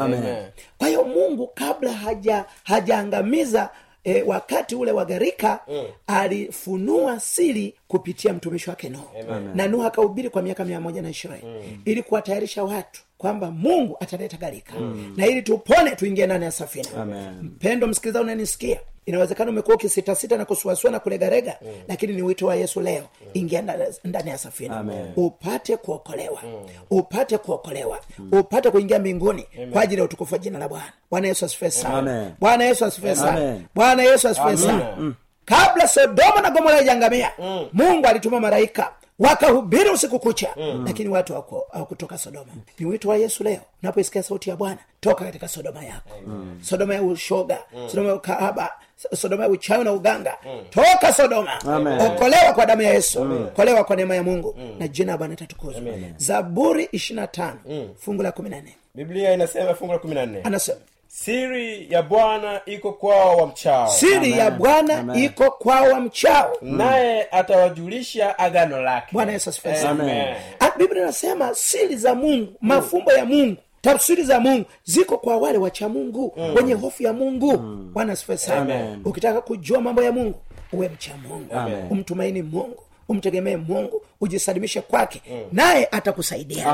kwa 0.79 0.89
hiyo 0.89 1.05
mungu 1.05 1.51
kabla 1.55 1.93
haja 1.93 2.45
hajaangamiza 2.65 3.71
E, 4.05 4.23
wakati 4.23 4.75
ule 4.75 4.93
wa 4.93 5.05
gharika 5.05 5.61
mm. 5.69 5.85
alifunua 6.07 7.21
siri 7.21 7.75
kupitia 7.89 8.33
mtumishi 8.33 8.71
wake 8.71 8.89
noa 8.89 9.41
na 9.55 9.69
nuha 9.69 9.87
akahubiri 9.87 10.31
kwa 10.31 10.43
miaka 10.43 10.65
mia 10.65 10.81
moja 10.81 11.03
na 11.03 11.11
ishirini 11.11 11.41
mm. 11.45 11.79
ili 11.85 12.03
kuwatayarisha 12.03 12.65
watu 12.65 13.03
kwamba 13.19 13.51
mungu 13.51 13.97
ataleta 14.01 14.37
gharika 14.37 14.75
mm. 14.81 15.15
na 15.17 15.27
ili 15.27 15.43
tupone 15.43 15.91
tuingie 15.97 16.27
ndani 16.27 16.45
ya 16.45 16.51
safina 16.51 16.89
Amen. 17.03 17.31
mpendo 17.43 17.87
msikiliza 17.87 18.21
unanisikia 18.21 18.81
inawezekana 19.07 19.51
umekuwa 19.51 19.77
ukisitasita 19.77 20.37
na 20.37 20.45
kusuasua 20.45 20.91
na 20.91 21.01
kulegarega 21.01 21.57
mm. 21.63 21.69
lakini 21.89 22.13
ni 22.13 22.23
wito 22.23 22.47
wa 22.47 22.57
yesu 22.57 22.81
leo. 22.81 23.03
Mm. 23.21 23.27
ingia 23.35 23.63
ndani- 23.63 24.31
ya 24.31 24.39
safina. 24.39 24.77
Amen. 24.77 25.13
upate 25.17 25.77
kuokolewa. 25.77 26.41
Mm. 26.45 26.67
upate 26.91 27.39
kuokolewa. 27.39 27.99
Mm. 28.19 28.29
upate 28.33 28.71
kuingia 28.71 28.99
mbinguni 28.99 29.47
kwa 29.73 29.83
ajili 29.83 29.99
ya 30.01 30.05
utukufu 30.05 30.35
wa 30.35 30.39
jina 30.39 30.59
la 30.59 30.69
bwana. 30.69 30.93
Bwana 31.11 31.29
yesu 31.29 31.47
sana. 31.71 32.31
Bwana 32.41 32.65
yesu 32.65 32.85
sana. 33.17 33.61
Bwana 33.75 34.03
yesu 34.03 34.29
asifiwe 34.29 34.57
sana. 34.57 35.15
Kabla 35.45 35.89
sodoma 35.89 36.41
na 36.43 36.51
gomora 36.51 36.81
ijangamia 36.83 37.31
mm. 37.39 37.69
mungu 37.73 38.07
alituma 38.07 38.41
malaika 38.41 38.93
wakahubiri 39.29 39.91
usiku 39.91 40.19
kucha. 40.19 40.49
Mm. 40.57 40.83
lakini 40.87 41.09
watu 41.09 41.33
hawakutoka 41.73 42.19
sodoma. 42.19 42.53
Ni 42.79 42.87
wito 42.87 43.09
wa 43.09 43.17
yesu 43.17 43.45
leo. 43.45 43.61
Unapoisikia 43.83 44.23
sauti 44.23 44.51
ya 44.51 44.57
bwana 44.57 44.79
toka 45.01 45.25
katika 45.25 45.49
sodoma 45.49 45.85
yako. 45.85 46.11
Mm. 46.27 46.59
sodoma 46.63 46.95
ya 46.95 47.03
ushoga. 47.03 47.59
Mm. 47.77 47.89
sodoma 47.89 48.09
ya 48.09 48.15
ukahaba. 48.15 48.71
Sodoma 49.17 49.43
ya 49.43 49.49
uchawi 49.49 49.85
na 49.85 49.93
uganga. 49.93 50.37
Mm. 50.47 50.61
toka 50.71 51.13
sodoma. 51.13 51.61
Amen. 51.61 52.01
okolewa 52.01 52.53
kwa 52.53 52.67
damu 52.67 52.83
ya 52.83 52.95
yesu. 52.95 53.49
Kolewa 53.57 53.85
kwa 53.85 53.97
neema 53.97 54.15
ya 54.15 54.23
mungu. 54.23 54.57
Na 54.79 54.89
jina 54.89 55.13
ya 55.13 55.19
bwana 55.19 55.35
itatukuzwa 55.35 55.83
zaburi 56.17 56.89
ishirina 56.93 57.27
tano. 57.27 57.59
Fungu 57.99 58.23
la 58.23 58.33
kumi 58.33 58.51
na 58.51 58.61
nne. 58.61 58.77
Biblia 58.95 59.33
inasema 59.33 59.75
fungu 59.75 59.93
la 59.93 59.99
kumi 59.99 60.15
na 60.15 60.27
nne. 60.27 60.41
Anasema 60.45 60.79
siri 61.15 61.87
ya 61.91 62.03
bwana 62.03 62.61
iko 62.67 62.93
kwao 62.93 63.37
wa 63.37 63.47
mchao. 63.47 63.89
Siri 63.89 64.33
ya 64.33 64.51
bwana 64.51 65.17
iko 65.17 65.51
kwao 65.51 65.85
wa 65.85 66.01
mchao. 66.01 66.57
Naye 66.63 67.27
atawajulisha 67.31 68.39
agano 68.39 68.83
lake. 68.83 69.07
Bwana 69.13 69.33
yesu 69.33 69.51
asifiwe 69.51 69.75
sana. 69.77 69.91
Amen. 70.03 70.35
Ah, 70.61 70.71
biblia 70.79 71.03
inasema 71.03 71.55
siri 71.55 71.97
za 71.97 72.15
mungu 72.15 72.53
mafumbo 72.61 73.13
ya 73.13 73.25
mungu 73.25 73.57
tafsiri 73.81 74.23
za 74.23 74.41
mungu 74.41 74.65
ziko 74.85 75.19
kwa 75.19 75.37
wale 75.37 75.59
wacha 75.59 75.89
mungu 75.89 76.35
wenye 76.57 76.75
hofu 76.75 77.03
ya 77.03 77.13
mungu. 77.13 77.57
Bwana 77.93 78.13
asifiwe 78.13 78.37
sana. 78.39 78.99
Ukitaka 79.05 79.41
kujua 79.41 79.81
mambo 79.81 80.03
ya 80.03 80.13
mungu 80.13 80.35
uwe 80.73 80.89
mcha 80.89 81.13
mungu. 81.29 81.55
Amen. 81.55 81.87
umtumaini 81.91 82.43
mungu 82.43 82.83
umtegemee 83.13 83.57
mungu 83.57 84.03
ujisalimishe 84.21 84.81
kwake 84.81 85.23
naye 85.53 85.89
atakusaidia. 85.91 86.65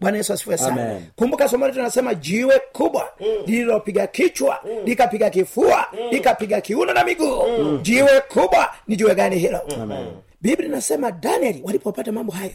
Bwana 0.00 0.16
yesu 0.16 0.32
asifiwe 0.32 0.58
sana. 0.58 1.00
Kumbuka 1.16 1.48
somo 1.48 1.66
letu 1.66 1.82
nasema 1.82 2.14
jiwe 2.14 2.60
kubwa 2.72 3.08
lililopiga 3.46 4.06
kichwa 4.06 4.60
likapiga 4.84 5.30
kifua 5.30 5.86
likapiga 6.10 6.60
kiuno 6.60 6.92
na 6.92 7.04
miguu. 7.04 7.78
Jiwe 7.82 8.20
kubwa 8.20 8.70
ni 8.88 8.96
jiwe 8.96 9.14
gani 9.14 9.38
hilo 9.38 9.60
biblia 10.40 10.68
inasema 10.68 11.10
danieli 11.12 11.60
walipopata 11.64 12.12
mambo 12.12 12.32
hayo 12.32 12.50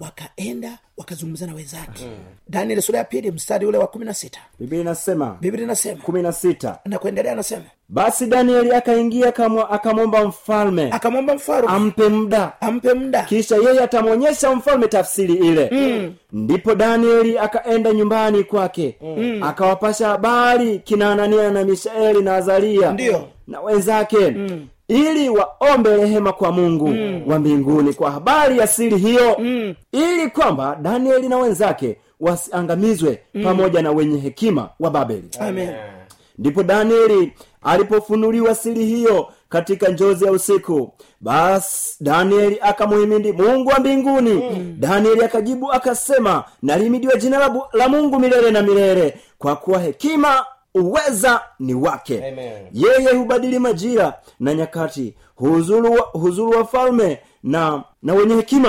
wakaenda 0.00 0.78
wakazungumza 0.96 1.46
na 1.46 1.54
wenzake. 1.54 2.06
Danieli 2.48 2.82
sura 2.82 2.98
ya 2.98 3.04
pili 3.04 3.30
mstari 3.30 3.66
ule 3.66 3.78
wa 3.78 3.86
kumi 3.86 4.04
na 4.04 4.14
sita. 4.14 4.40
Biblia 4.58 4.80
inasema 4.80 5.36
biblia 5.40 5.64
inasema 5.64 6.00
kumi 6.02 6.22
na 6.22 6.32
sita. 6.32 6.78
na 6.84 6.98
kuendelea 6.98 7.32
anasema 7.32 7.62
basi 7.88 8.26
danieli 8.26 8.72
akaingia 8.72 9.28
akamwomba 9.70 10.24
mfalme. 10.24 10.88
Akamwomba 10.92 11.34
mfalme. 11.34 11.68
Ampe 11.68 12.08
muda. 12.08 12.60
Ampe 12.60 12.94
muda. 12.94 13.22
Kisha 13.22 13.56
yeye 13.56 13.80
atamwonyesha 13.80 14.54
mfalme 14.54 14.88
tafsiri 14.88 15.34
ile. 15.34 15.68
Mm. 15.72 16.14
ndipo 16.32 16.74
danieli 16.74 17.38
akaenda 17.38 17.92
nyumbani 17.92 18.44
kwake. 18.44 18.96
Mm. 19.02 19.42
akawapasha 19.42 20.08
habari 20.08 20.78
kina 20.78 21.12
anania 21.12 21.50
na 21.50 21.64
mishaeli 21.64 22.22
na 22.22 22.34
azaria 22.36 22.92
Ndiyo. 22.92 23.28
na 23.46 23.60
wenzake. 23.60 24.30
Mm. 24.30 24.66
Ili 24.88 25.28
waombe 25.28 25.96
rehema 25.96 26.32
kwa 26.32 26.52
mungu 26.52 26.88
mm. 26.88 27.22
wa 27.26 27.38
mbinguni 27.38 27.92
kwa 27.92 28.10
habari 28.10 28.58
ya 28.58 28.66
siri 28.66 28.96
hiyo 28.98 29.36
mm. 29.38 29.74
ili 29.92 30.30
kwamba 30.30 30.78
danieli 30.82 31.28
na 31.28 31.36
wenzake 31.38 31.96
wasiangamizwe 32.20 33.20
mm. 33.34 33.44
pamoja 33.44 33.82
na 33.82 33.90
wenye 33.90 34.20
hekima 34.20 34.68
wa 34.80 34.90
babeli 34.90 35.28
amen 35.40 35.70
ndipo 36.38 36.62
danieli 36.62 37.32
alipofunuliwa 37.62 38.54
siri 38.54 38.84
hiyo 38.84 39.28
katika 39.48 39.88
njozi 39.88 40.24
ya 40.24 40.32
usiku 40.32 40.92
basi 41.20 41.96
danieli 42.04 42.58
akamuhimidi 42.60 43.32
mungu 43.32 43.68
wa 43.70 43.78
mbinguni 43.80 44.32
mm. 44.32 44.76
danieli 44.78 45.24
akajibu 45.24 45.72
akasema 45.72 46.44
nalimidiwa 46.62 47.16
jina 47.16 47.38
la, 47.38 47.48
bu- 47.48 47.66
la 47.72 47.88
mungu 47.88 48.18
milele 48.18 48.50
na 48.50 48.62
milele 48.62 49.16
kwa 49.38 49.56
kuwa 49.56 49.78
hekima 49.80 50.44
uweza 50.78 51.40
ni 51.58 51.74
wake 51.74 52.28
Amen. 52.28 52.66
yeye 52.72 53.12
hubadili 53.16 53.58
majira 53.58 54.14
na 54.40 54.54
nyakati 54.54 55.14
huzuru 55.36 55.92
wa- 55.92 56.00
huzuru 56.20 56.50
wafalme 56.58 57.20
na 57.42 57.84
na 58.02 58.14
wenye 58.14 58.34
hekima 58.34 58.68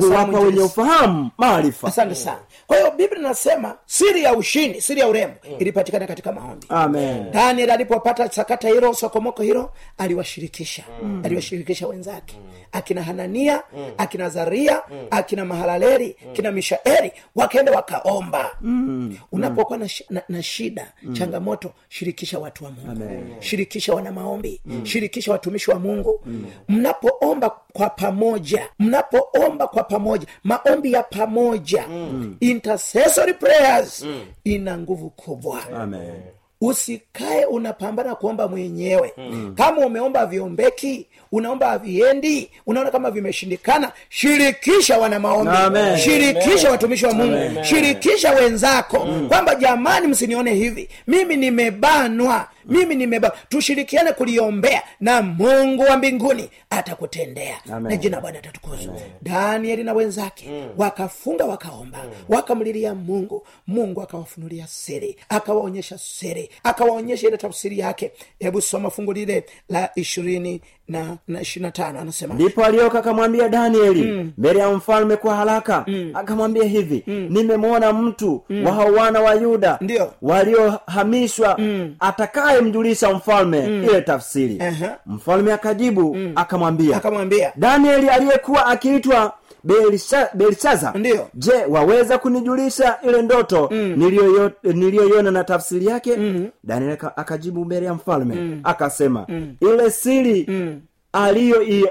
huwapa 0.00 0.40
wenye 0.40 0.60
ufahamu 0.60 1.30
maarifa 1.38 1.88
asante 1.88 2.14
sana 2.14 2.40
kwa 2.66 2.76
hiyo 2.76 2.90
biblia 2.90 3.18
inasema 3.20 3.76
siri 3.86 4.22
ya 4.22 4.34
ushindi 4.36 4.80
siri 4.80 5.00
ya 5.00 5.08
urembo 5.08 5.36
ilipatikana 5.58 6.06
katika 6.06 6.32
maombi 6.32 6.66
amen 6.68 7.30
daniel 7.30 7.70
alipopata 7.70 8.28
sakata 8.32 8.68
hilo 8.68 8.94
sokomoko 8.94 9.42
hilo 9.42 9.72
aliwashirikisha 9.98 10.82
mm. 11.02 11.22
aliwashirikisha 11.24 11.86
wenzake 11.86 12.36
mm. 12.38 12.52
akina 12.72 13.02
hanania 13.02 13.62
mm. 13.76 13.90
akina 13.98 14.28
zaria 14.28 14.82
mm. 14.90 15.06
akina 15.10 15.44
mahalaleri 15.44 16.16
mm. 16.26 16.32
kina 16.32 16.52
mishaeli 16.52 17.12
wakaenda 17.34 17.72
wakaomba 17.72 18.50
mm. 18.60 19.16
unapokuwa 19.32 19.78
na, 19.78 19.88
na, 20.10 20.22
na 20.28 20.42
shida 20.42 20.92
mm. 21.02 21.14
changamoto 21.14 21.72
shirikisha 21.88 22.38
watu 22.38 22.64
wa 22.64 22.70
mungu 22.70 22.90
Amen. 23.04 23.34
shirikisha 23.40 23.94
wana 23.94 24.12
maombi 24.12 24.60
mm. 24.66 24.86
shirikisha 24.86 25.32
watumishi 25.32 25.70
wa 25.70 25.78
mungu 25.78 26.20
mm. 26.26 26.46
mnapoomba 26.68 27.50
kwa 27.72 27.90
pamoja 27.90 28.63
mnapoomba 28.78 29.66
kwa 29.66 29.84
pamoja 29.84 30.26
maombi 30.44 30.92
ya 30.92 31.02
pamoja 31.02 31.84
mm. 31.88 32.36
intercessory 32.40 33.34
prayers 33.34 34.02
mm. 34.02 34.20
ina 34.44 34.78
nguvu 34.78 35.10
kubwa 35.10 35.58
amen 35.80 36.12
usikae 36.60 37.44
unapambana 37.44 38.14
kuomba 38.14 38.48
mwenyewe 38.48 39.12
mm. 39.16 39.54
kama 39.56 39.86
umeomba 39.86 40.26
viombeki 40.26 41.06
unaomba 41.32 41.66
haviendi 41.68 42.50
unaona 42.66 42.90
kama 42.90 43.10
vimeshindikana 43.10 43.92
shirikisha 44.08 44.98
wana 44.98 45.20
maombi 45.20 45.56
Amen. 45.56 45.96
shirikisha 45.96 46.70
watumishi 46.70 47.06
wa 47.06 47.12
mungu 47.12 47.36
Amen. 47.36 47.64
shirikisha 47.64 48.30
wenzako 48.32 48.98
kwamba 49.28 49.54
jamani 49.54 50.06
msinione 50.06 50.54
hivi 50.54 50.88
mimi 51.06 51.36
nimebanwa 51.36 52.48
mimi 52.68 52.94
nimeba 52.94 53.32
tushirikiane 53.48 54.12
kuliombea 54.12 54.82
na 55.00 55.22
mungu 55.22 55.82
wa 55.82 55.96
mbinguni 55.96 56.50
atakutendea. 56.70 57.56
Na 57.80 57.96
jina 57.96 58.20
bwana 58.20 58.38
atatukuzwa 58.38 58.94
danieli 59.22 59.84
na 59.84 59.92
wenzake 59.92 60.50
wakafunga 60.78 61.44
wakaomba. 61.44 61.98
Wakamlilia 62.28 62.94
mungu. 62.94 63.46
Mungu 63.66 64.02
akawafunulia 64.02 64.66
siri 64.66 65.16
akawaonyesha 65.28 65.98
siri 65.98 66.50
akawaonyesha 66.64 67.28
ile 67.28 67.36
tafsiri 67.36 67.78
yake. 67.78 68.12
Hebu 68.38 68.60
soma 68.60 68.90
fungu 68.90 69.12
lile 69.12 69.44
la 69.68 69.90
ishirini 69.94 70.60
na 70.88 71.16
na 71.28 71.40
ishirini 71.40 71.72
tano. 71.72 72.00
Anasema 72.00 72.34
ndipo 72.34 72.64
alioka 72.64 72.98
akamwambia 72.98 73.48
danieli 73.48 74.32
mbele 74.38 74.58
ya 74.58 74.70
mfalme 74.70 75.16
kwa 75.16 75.34
haraka. 75.36 75.86
Akamwambia 76.14 76.64
hivi 76.64 77.02
nimemwona 77.06 77.92
mtu 77.92 78.44
wa 78.64 78.72
hao 78.72 78.92
wana 78.92 79.20
wa 79.20 79.34
yuda 79.34 79.78
Ndio. 79.80 80.12
waliohamishwa 80.22 81.58
atakayemjulisha 82.54 83.10
mfalme 83.14 83.66
ile 83.66 84.00
tafsiri. 84.00 84.60
Aha. 84.60 84.96
mfalme 85.06 85.52
akajibu 85.52 86.16
akamwambia 86.34 86.96
akamwambia 86.96 87.52
danieli 87.56 88.08
aliyekuwa 88.08 88.66
akiitwa 88.66 89.32
belshaza 90.34 90.92
je 91.34 91.52
waweza 91.68 92.18
kunijulisha 92.18 92.98
ile 93.08 93.22
ndoto 93.22 93.68
mm. 93.72 93.94
niliyoiona 94.62 95.30
na 95.30 95.44
tafsiri 95.44 95.86
yake? 95.86 96.16
Danieli 96.64 96.98
akajibu 97.16 97.64
mbele 97.64 97.86
ya 97.86 97.94
mfalme 97.94 98.58
akasema 98.64 99.26
ile 99.60 99.90
siri 99.90 100.42
aliyo- 100.42 100.80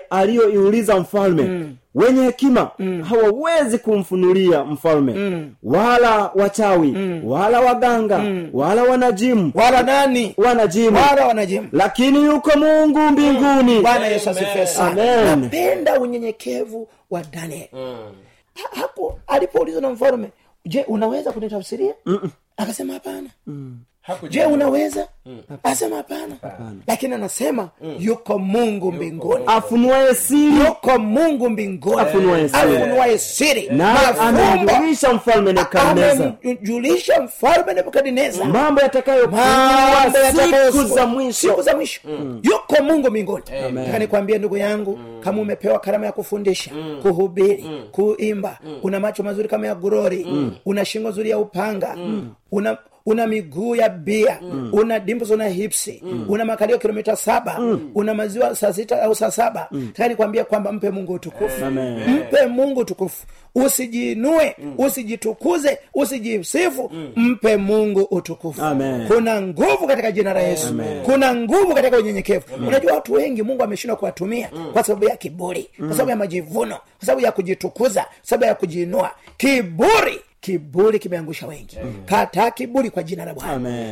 aliyoiuliza 0.09 0.99
mfalme. 0.99 1.69
Wenye 1.95 2.23
hekima 2.23 2.71
hawawezi 3.09 3.77
kumfunulia 3.77 4.63
mfalme. 4.63 5.45
Wala 5.63 6.31
wachawi 6.35 7.21
wala 7.23 7.59
waganga 7.61 8.23
wala 8.53 8.83
wanajimu. 8.83 9.51
Wala 9.55 9.83
nani? 9.83 10.33
Wanajimu. 10.37 10.97
Wala 10.97 11.27
wanajimu. 11.27 11.67
Lakini 11.71 12.25
yuko 12.25 12.57
mungu 12.59 12.99
mbinguni. 12.99 13.79
Bwana 13.81 14.07
yesu 14.07 14.29
asifiwe 14.29 14.67
sana. 14.67 15.35
Napenda 15.35 15.99
unyenyekevu 15.99 16.87
wa 17.09 17.23
daniel. 17.23 17.67
Ha- 18.53 18.81
hapo 18.81 19.19
alipoulizwa 19.27 19.81
na 19.81 19.89
mfalme 19.89 20.29
je 20.65 20.83
unaweza 20.87 21.31
kunitafsiria? 21.31 21.93
Akasema 22.57 22.93
hapana 22.93 23.29
je 24.29 24.45
unaweza? 24.45 25.07
Asema 25.63 25.95
hapana. 25.95 26.35
Lakini 26.87 27.13
anasema 27.13 27.69
yuko 27.99 28.39
mungu 28.39 28.91
mbinguni. 28.91 29.43
Afunuaye 29.47 30.15
siri. 30.15 30.57
Yuko 30.65 30.99
mungu 30.99 31.49
mbinguni. 31.49 32.01
Afunuaye 32.81 33.17
siri. 33.17 33.69
amemjulisha 34.19 35.13
mfalme 35.13 35.53
nebukadnezaamejulisha 35.53 37.21
mfalme 37.21 37.73
nebukadnezar. 37.73 38.47
Mambo 38.47 38.81
yatakayokuwa 38.81 39.41
mambo 39.41 40.17
yatakayo- 40.17 40.71
siku 40.71 40.83
za 40.95 41.05
mwisho. 41.05 41.61
Za 41.61 41.75
mwisho. 41.75 42.01
Yuko 42.43 42.83
mungu 42.83 43.09
mbinguni. 43.09 43.43
Nikwambie 43.99 44.37
ndugu 44.37 44.57
yangu 44.57 44.99
kama 45.23 45.41
umepewa 45.41 45.79
karama 45.79 46.05
ya 46.05 46.11
kufundisha 46.11 46.71
kuhubiri 47.01 47.65
kuimba 47.91 48.59
una 48.83 48.99
macho 48.99 49.23
mazuri 49.23 49.47
kama 49.49 49.67
ya 49.67 49.75
gurori 49.75 50.27
una 50.65 50.85
shingo 50.85 51.11
zuri 51.11 51.29
ya 51.29 51.37
upanga 51.39 51.97
una 52.51 52.77
una 53.05 53.27
miguu 53.27 53.75
ya 53.75 53.89
bia 53.89 54.39
una 54.71 54.99
dimples 54.99 55.31
una 55.31 55.47
hipsi 55.47 56.03
una 56.27 56.45
makalio 56.45 56.77
kilomita 56.79 57.15
saba 57.15 57.59
una 57.95 58.13
maziwa 58.13 58.55
saa 58.55 58.73
sita 58.73 59.01
au 59.03 59.15
saa 59.15 59.31
saba. 59.31 59.69
Taka 59.93 60.07
nikwambia 60.09 60.43
kwamba 60.45 60.71
mpe 60.71 60.89
mungu 60.89 61.13
utukufu. 61.13 61.65
Mpe 62.09 62.45
mungu 62.47 62.79
utukufu. 62.79 63.25
Usijiinue 63.55 64.55
usijitukuze 64.77 65.79
usijisifu. 65.93 66.91
Mpe 67.15 67.57
mungu 67.57 68.01
utukufu. 68.01 68.61
Amen. 68.61 69.07
kuna 69.07 69.41
nguvu 69.41 69.87
katika 69.87 70.11
jina 70.11 70.33
la 70.33 70.39
yesu. 70.41 70.73
Kuna 71.05 71.35
nguvu 71.35 71.73
katika 71.73 71.97
unyenyekevu. 71.97 72.45
Unajua 72.67 72.93
watu 72.93 73.13
wengi 73.13 73.43
mungu 73.43 73.63
ameshindwa 73.63 73.97
kuwatumia 73.97 74.49
kwa 74.73 74.83
sababu 74.83 75.05
ya 75.05 75.15
kiburi 75.17 75.69
kwa 75.77 75.91
sababu 75.91 76.09
ya 76.09 76.15
majivuno 76.15 76.75
kwa 76.97 77.05
sababu 77.05 77.21
ya 77.25 77.31
kujitukuza 77.31 78.01
kwa 78.01 78.11
sababu 78.21 78.45
ya 78.45 78.55
kujiinua. 78.55 79.11
Kiburi 79.37 80.19
kiburi 80.53 80.99
kimeangusha 80.99 81.47
wengi. 81.47 81.77
Kataa 82.05 82.51
kiburi 82.51 82.89
kwa 82.89 83.03
jina 83.03 83.25
la 83.25 83.33
bwana. 83.33 83.51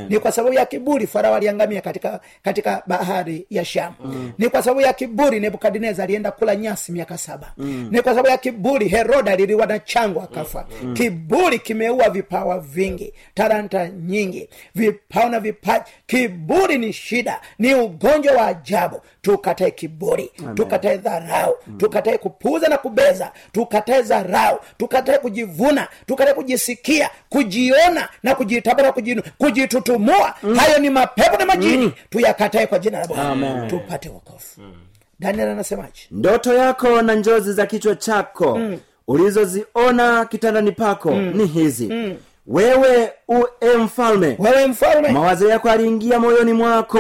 Ni 0.10 0.20
kwa 0.20 0.32
sababu 0.32 0.54
ya 0.56 0.66
kiburi 0.66 1.08
farao 1.08 1.36
aliangamia 1.36 1.82
katika 1.82 2.20
katika 2.44 2.84
bahari 2.88 3.46
ya 3.50 3.66
shamu. 3.66 3.96
Ni 4.38 4.50
kwa 4.50 4.64
sababu 4.64 4.82
ya 4.82 4.94
kiburi 4.94 5.40
nebukadneza 5.40 6.04
alienda 6.04 6.32
kula 6.32 6.56
nyasi 6.56 6.92
miaka 6.92 7.18
saba. 7.18 7.54
Ni 7.92 8.02
kwa 8.02 8.12
sababu 8.12 8.28
ya 8.28 8.38
kiburi 8.38 8.88
heroda 8.88 9.32
aliliwa 9.32 9.66
na 9.66 9.80
chango 9.80 10.22
akafa. 10.22 10.68
Kiburi 10.94 11.60
kimeua 11.60 12.10
vipawa 12.10 12.60
vingi 12.60 13.14
taranta 13.34 13.90
nyingi 13.90 14.50
vipao 14.76 15.30
na 15.30 15.40
vipaji 15.40 15.86
kiburi 16.12 16.78
ni 16.78 16.94
shida 16.94 17.42
ni 17.60 17.76
ugonjwa 17.76 18.34
wa 18.34 18.48
ajabu. 18.48 19.02
Tukatae 19.22 19.72
kiburi 19.72 20.32
tukatae 20.56 20.98
dharau 20.98 21.56
tukatae 21.78 22.18
kupuza 22.18 22.68
na 22.68 22.78
kubeza 22.78 23.32
tukatae 23.52 24.02
dharau 24.02 24.60
tukatae 24.78 25.18
kujivuna 25.18 25.88
tukatae 26.06 26.34
kujisikia 26.34 27.10
kujiona 27.30 28.10
na 28.24 28.36
kujitabara 28.36 28.92
kujinu 28.92 29.22
kujitutumua. 29.38 30.34
Hayo 30.58 30.80
ni 30.80 30.90
mapepo 30.90 31.38
na 31.38 31.46
majini. 31.46 31.94
Tuyakatae 32.10 32.68
kwa 32.68 32.80
jina 32.80 33.00
la 33.00 33.08
bwana. 33.08 33.68
Tupate 33.68 34.10
wokofu 34.10 34.62
mm. 34.62 34.74
daniel 35.20 35.48
anasemaje? 35.50 36.02
Ndoto 36.12 36.54
yako 36.54 37.02
na 37.02 37.16
njozi 37.16 37.54
za 37.54 37.66
kichwa 37.66 37.96
chako 37.96 38.60
ulizoziona 39.08 40.26
kitandani 40.26 40.72
pako 40.72 41.12
ni 41.12 41.46
hizi 41.46 42.16
wewe 42.48 43.10
u 43.28 43.44
e 43.62 43.78
mfalme. 43.78 44.36
Wewe 44.40 44.68
mfalme. 44.68 45.10
Mawazo 45.10 45.50
yako 45.50 45.70
aliingia 45.70 46.20
moyoni 46.20 46.54
mwako. 46.54 47.00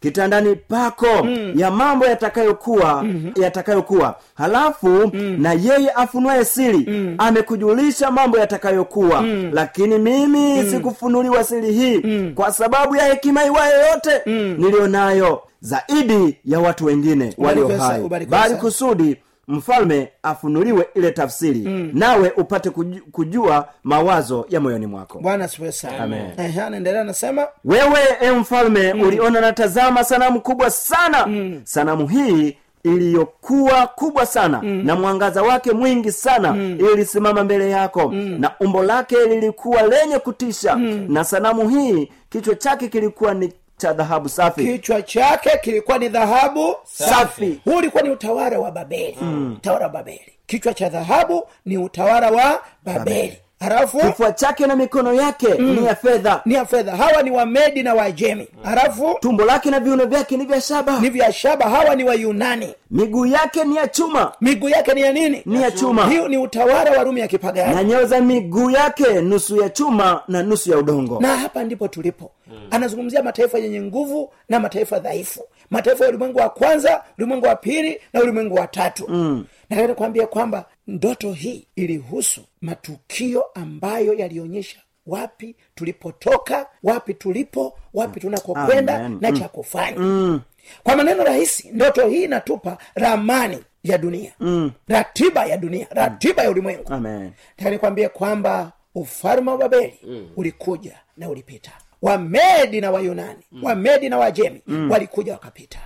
Kitandani 0.00 0.56
pako. 0.56 1.26
Ya 1.56 1.70
mambo 1.70 2.04
yatakayokuwa 2.06 3.04
yatakayokuwa. 3.36 4.14
Halafu 4.34 5.10
na 5.38 5.52
yeye 5.52 5.90
afunuaye 5.90 6.44
siri 6.44 6.86
amekujulisha 7.18 8.10
mambo 8.10 8.38
yatakayokuwa. 8.38 9.24
Lakini 9.52 9.98
mimi 9.98 10.70
sikufunuliwa 10.70 11.44
siri 11.44 11.72
hii. 11.72 12.30
Kwa 12.34 12.52
sababu 12.52 12.96
ya 12.96 13.04
hekima 13.04 13.44
iwayo 13.44 13.86
yote 13.86 14.22
niliyo 14.58 14.88
nayo 14.88 15.42
zaidi 15.60 16.38
ya 16.44 16.60
watu 16.60 16.84
wengine 16.86 17.34
walio 17.38 17.68
hai. 17.68 18.02
Bali 18.28 18.54
kusudi 18.54 19.16
mfalme 19.48 20.08
afunuliwe 20.22 20.86
ile 20.94 21.10
tafsiri 21.10 21.58
nawe 21.94 22.32
upate 22.36 22.70
kuju- 22.70 23.02
kujua 23.12 23.68
mawazo 23.84 24.46
ya 24.48 24.60
moyoni 24.60 24.86
mwako. 24.86 25.18
Bwana 25.18 25.48
sana. 25.48 26.66
Anaendelea 26.66 27.00
anasema 27.00 27.46
wewe 27.64 28.00
e 28.20 28.30
mfalme 28.30 28.92
uliona 28.92 29.40
natazama 29.40 30.04
sanamu 30.04 30.40
kubwa 30.40 30.70
sana. 30.70 31.28
Sanamu 31.64 32.08
hii 32.08 32.56
iliyokuwa 32.84 33.86
kubwa 33.86 34.26
sana 34.26 34.62
na 34.62 34.94
mwangaza 34.96 35.42
wake 35.42 35.72
mwingi 35.72 36.12
sana 36.12 36.56
ilisimama 36.92 37.44
mbele 37.44 37.70
yako 37.70 38.12
na 38.12 38.50
umbo 38.60 38.82
lake 38.82 39.16
lilikuwa 39.28 39.82
lenye 39.82 40.18
kutisha. 40.18 40.74
Na 41.08 41.24
sanamu 41.24 41.68
hii 41.68 42.12
kichwa 42.30 42.54
chake 42.54 42.88
kilikuwa 42.88 43.34
ni 43.34 43.52
cha 43.76 43.92
dhahabu 43.92 44.28
safi. 44.28 44.64
Kichwa 44.66 45.02
chake 45.02 45.50
kilikuwa 45.62 45.98
ni 45.98 46.08
dhahabu 46.08 46.76
safi. 46.84 47.60
huu 47.64 47.76
ulikuwa 47.76 48.02
ni 48.02 48.10
utawala 48.10 48.58
wa 48.58 48.70
babeli. 48.70 49.16
Utawala 49.56 49.84
wa 49.86 49.90
babeli. 49.92 50.32
Kichwa 50.46 50.74
cha 50.74 50.88
dhahabu 50.88 51.48
ni 51.66 51.78
utawala 51.78 52.30
wa 52.30 52.62
babeli. 52.84 53.38
Halafu? 53.60 53.98
Kifua 53.98 54.32
chake 54.32 54.66
na 54.66 54.76
mikono 54.76 55.12
yake 55.14 55.48
ni 55.58 55.86
ya 55.86 55.96
fedha. 55.96 56.40
Ni 56.44 56.54
ya 56.54 56.66
fedha. 56.66 56.96
Hawa 56.96 57.22
ni 57.22 57.30
wamedi 57.30 57.82
na 57.82 57.94
wajemi 57.94 58.48
halafu? 58.62 59.16
Tumbo 59.20 59.44
lake 59.44 59.70
na 59.70 59.80
viuno 59.80 60.06
vyake 60.06 60.36
ni 60.36 60.44
vya 60.44 60.60
shaba. 60.60 61.00
Ni 61.00 61.10
vya 61.10 61.32
shaba. 61.32 61.70
Hawa 61.70 61.94
ni 61.96 62.04
wayunani 62.04 62.74
miguu 62.92 63.26
yake 63.26 63.64
ni 63.64 63.76
ya 63.76 63.88
chuma. 63.88 64.32
Miguu 64.40 64.68
yake 64.68 64.94
ni 64.94 65.00
ya 65.00 65.12
nini? 65.12 65.42
Ni 65.46 65.62
ya 65.62 65.70
chuma. 65.70 66.08
hiyo 66.10 66.28
ni 66.28 66.38
utawala 66.38 66.90
wa 66.90 67.04
rumi 67.04 67.20
ya 67.20 67.28
kipagani. 67.28 67.74
Na 67.74 67.84
nyayo 67.84 68.06
za 68.06 68.20
miguu 68.20 68.70
yake 68.70 69.20
nusu 69.20 69.56
ya 69.56 69.70
chuma 69.70 70.22
na 70.28 70.42
nusu 70.42 70.70
ya 70.70 70.78
udongo. 70.78 71.20
Na 71.20 71.36
hapa 71.36 71.64
ndipo 71.64 71.88
tulipo. 71.88 72.30
Anazungumzia 72.70 73.22
mataifa 73.22 73.58
yenye 73.58 73.82
nguvu 73.82 74.32
na 74.48 74.60
mataifa 74.60 74.98
dhaifu. 74.98 75.40
Mataifa 75.70 76.04
ya 76.04 76.10
ulimwengu 76.10 76.38
wa 76.38 76.48
kwanza 76.50 77.04
ulimwengu 77.18 77.46
wa 77.46 77.56
pili 77.56 78.00
na 78.12 78.20
ulimwengu 78.22 78.54
wa 78.54 78.66
tatu. 78.66 79.04
Mm. 79.08 79.44
nataka 79.70 79.94
kuambia 79.94 80.26
kwamba 80.26 80.64
ndoto 80.86 81.32
hii 81.32 81.66
ilihusu 81.76 82.40
matukio 82.60 83.44
ambayo 83.54 84.14
yalionyesha 84.14 84.78
wapi 85.06 85.56
tulipotoka 85.74 86.66
wapi 86.82 87.14
tulipo 87.14 87.78
wapi 87.94 88.20
tunakokwenda 88.20 88.96
Amen. 89.04 89.18
na 89.20 89.32
cha 89.32 89.48
kufanya. 89.48 89.98
Mm. 89.98 90.40
Kwa 90.82 90.96
maneno 90.96 91.24
rahisi 91.24 91.68
ndoto 91.72 92.08
hii 92.08 92.24
inatupa 92.24 92.78
ramani 92.94 93.58
ya 93.84 93.98
dunia 93.98 94.32
mm. 94.40 94.72
ratiba 94.88 95.44
ya 95.46 95.56
dunia 95.56 95.86
ratiba 95.90 96.42
ya 96.42 96.50
ulimwengu 96.50 96.92
amen 96.92 97.32
nataka 97.50 97.70
nikwambie 97.70 98.08
kwamba 98.08 98.72
ufalme 98.94 99.50
wa 99.50 99.58
babeli 99.58 99.98
mm. 100.02 100.28
ulikuja 100.36 100.98
na 101.16 101.28
ulipita 101.28 101.70
wamedi 102.02 102.80
na 102.80 102.90
wayunani 102.90 103.40
wamedi 103.62 104.08
na 104.08 104.18
wajemi 104.18 104.60
walikuja 104.90 105.32
wakapita. 105.32 105.78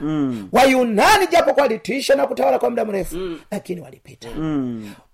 Wayunani 0.53 1.27
japo 1.27 1.55
kwa 1.55 1.69
na 2.17 2.27
kutawala 2.27 2.59
kwa 2.59 2.71
muda 2.71 2.85
mrefu 2.85 3.17
lakini 3.51 3.81
walipita. 3.81 4.29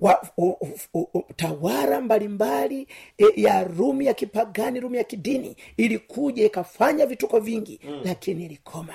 Wa, 0.01 0.23
u, 0.37 0.49
u, 0.95 1.01
u, 1.15 1.23
tawara 1.37 2.01
mbalimbali 2.01 2.89
e, 3.19 3.25
ya 3.37 3.65
rumi 3.65 4.07
ya 4.07 4.15
kipagani 4.15 4.81
rumi 4.81 4.97
ya 4.99 5.05
kidini 5.05 5.57
ilikuja 5.77 6.45
ikafanya 6.47 7.07
vituko 7.07 7.41
vingi 7.41 7.81
lakini 8.05 8.45
ilikoma. 8.45 8.93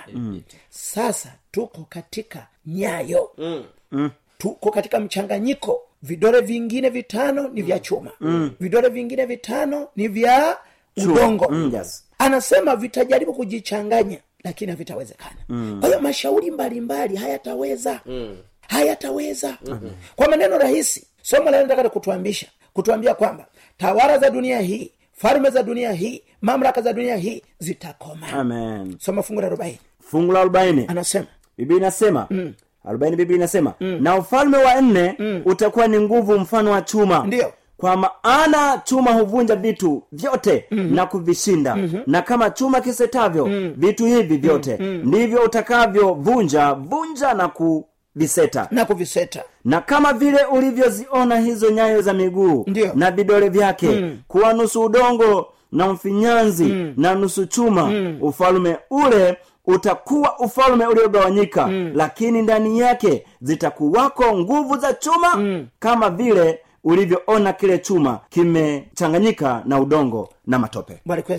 Sasa 0.69 1.33
tuko 1.51 1.85
katika 1.89 2.47
nyayo. 2.65 3.31
Tuko 4.37 4.71
katika 4.71 4.99
mchanganyiko. 4.99 5.81
Vidole 6.01 6.41
vingine 6.41 6.89
vitano 6.89 7.47
ni 7.47 7.61
vya 7.61 7.79
chuma. 7.79 8.11
Vidole 8.59 8.89
vingine 8.89 9.25
vitano 9.25 9.87
ni 9.95 10.07
vya 10.07 10.57
udongo. 10.97 11.47
Mm, 11.49 11.71
yes. 11.75 12.03
anasema 12.17 12.75
vitajaribu 12.75 13.33
kujichanganya 13.33 14.17
lakini 14.43 14.71
havitawezekana. 14.71 15.35
Kwa 15.79 15.87
hiyo 15.89 16.01
mashauri 16.01 16.51
mbalimbali 16.51 17.15
hayataweza. 17.15 17.99
Hayataweza. 18.67 19.57
Kwa 20.15 20.27
maneno 20.29 20.57
rahisi 20.57 21.07
somo 21.21 21.49
la 21.49 21.61
nataka 21.63 21.89
kutuambisha 21.89 22.47
kutuambia 22.73 23.13
kwamba 23.13 23.45
tawara 23.77 24.17
za 24.17 24.29
dunia 24.29 24.59
hii 24.59 24.91
falme 25.13 25.49
za 25.49 25.63
dunia 25.63 25.91
hii 25.91 26.23
mamlaka 26.41 26.81
za 26.81 26.93
dunia 26.93 27.15
hii 27.15 27.41
zitakoma. 27.59 28.27
Amen. 28.33 28.95
Soma 28.99 29.23
fungu 29.23 29.41
la 29.41 29.47
arobaini. 29.47 29.79
Fungu 30.01 30.31
la 30.31 30.39
arobaini. 30.39 30.85
Anasema. 30.87 31.27
Biblia 31.57 31.77
inasema. 31.77 32.27
Arobaini 32.85 33.15
biblia 33.15 33.37
inasema 33.37 33.73
na 33.79 34.15
ufalme 34.15 34.57
wa 34.57 34.81
nne 34.81 35.15
utakuwa 35.45 35.87
ni 35.87 35.99
nguvu 35.99 36.39
mfano 36.39 36.71
wa 36.71 36.81
chuma. 36.81 37.23
Ndiyo. 37.27 37.53
Kwa 37.77 37.97
maana 37.97 38.81
chuma 38.83 39.11
huvunja 39.11 39.55
vitu 39.55 40.03
vyote 40.11 40.65
na 40.71 41.05
kuvishinda. 41.05 41.77
Na 42.07 42.21
kama 42.21 42.49
chuma 42.49 42.81
kisetavyo 42.81 43.49
vitu 43.75 44.05
hivi 44.05 44.37
vyote 44.37 44.77
ndivyo 45.03 45.41
utakavyovunja 45.43 46.73
vunja 46.73 47.33
na 47.33 47.47
kuviseta. 47.47 48.67
Na 48.71 48.85
kuviseta. 48.85 49.43
Na 49.65 49.81
kama 49.81 50.13
vile 50.13 50.43
ulivyoziona 50.45 51.39
hizo 51.39 51.71
nyayo 51.71 52.01
za 52.01 52.13
miguu 52.13 52.65
na 52.95 53.11
vidole 53.11 53.49
vyake 53.49 54.11
kuwa 54.27 54.53
nusu 54.53 54.81
udongo 54.83 55.47
na 55.71 55.87
mfinyanzi 55.93 56.93
na 56.97 57.15
nusu 57.15 57.45
chuma 57.45 57.91
ufalume 58.21 58.77
ule 58.89 59.37
utakuwa 59.65 60.39
ufalume 60.39 60.85
uliogawanyika. 60.87 61.69
Lakini 61.93 62.41
ndani 62.41 62.79
yake 62.79 63.25
zitakuwako 63.41 64.37
nguvu 64.37 64.77
za 64.77 64.93
chuma 64.93 65.61
kama 65.79 66.09
vile 66.09 66.59
ulivyoona 66.91 67.53
kile 67.53 67.77
chuma 67.79 68.19
kimechanganyika 68.29 69.61
na 69.65 69.79
udongo 69.79 70.29
na 70.47 70.59
matope. 70.59 70.99
Matope 71.05 71.33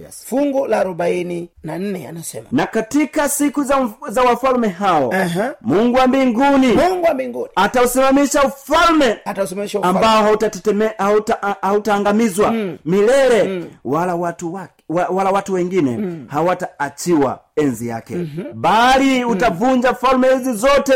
yes. 0.00 0.24
fungu 0.26 0.66
la 0.66 0.80
arobaini 0.80 1.48
na 1.64 1.78
nne 1.78 2.08
anasema 2.08 2.46
na 2.52 2.66
katika 2.66 3.28
siku 3.28 3.62
za, 3.64 3.88
za 4.08 4.22
wafalume 4.22 4.68
hao 4.68 5.12
Aha. 5.14 5.54
mungu 5.60 5.96
wa 5.98 6.06
mbinguni 6.06 6.66
mungu 6.66 7.04
wa 7.06 7.14
mbinguni 7.14 7.48
atausimamisha 7.56 8.42
ufalme 8.42 9.18
atausimamisha 9.24 9.78
ufalme. 9.78 9.98
ambao 9.98 10.22
hautaangamizwa 10.22 10.88
hauta- 10.98 11.56
hautaangamizwa 11.62 12.54
milele. 12.84 13.64
Wala 13.84 14.14
watu 14.14 14.54
wake 14.54 14.72
wa- 14.88 15.06
wala 15.08 15.30
watu 15.30 15.52
wengine 15.54 16.16
hawataachiwa 16.28 17.40
enzi 17.56 17.88
yake. 17.88 18.16
Bali 18.54 19.24
utavunja 19.24 19.94
falme 19.94 20.28
hizi 20.36 20.52
zote 20.52 20.92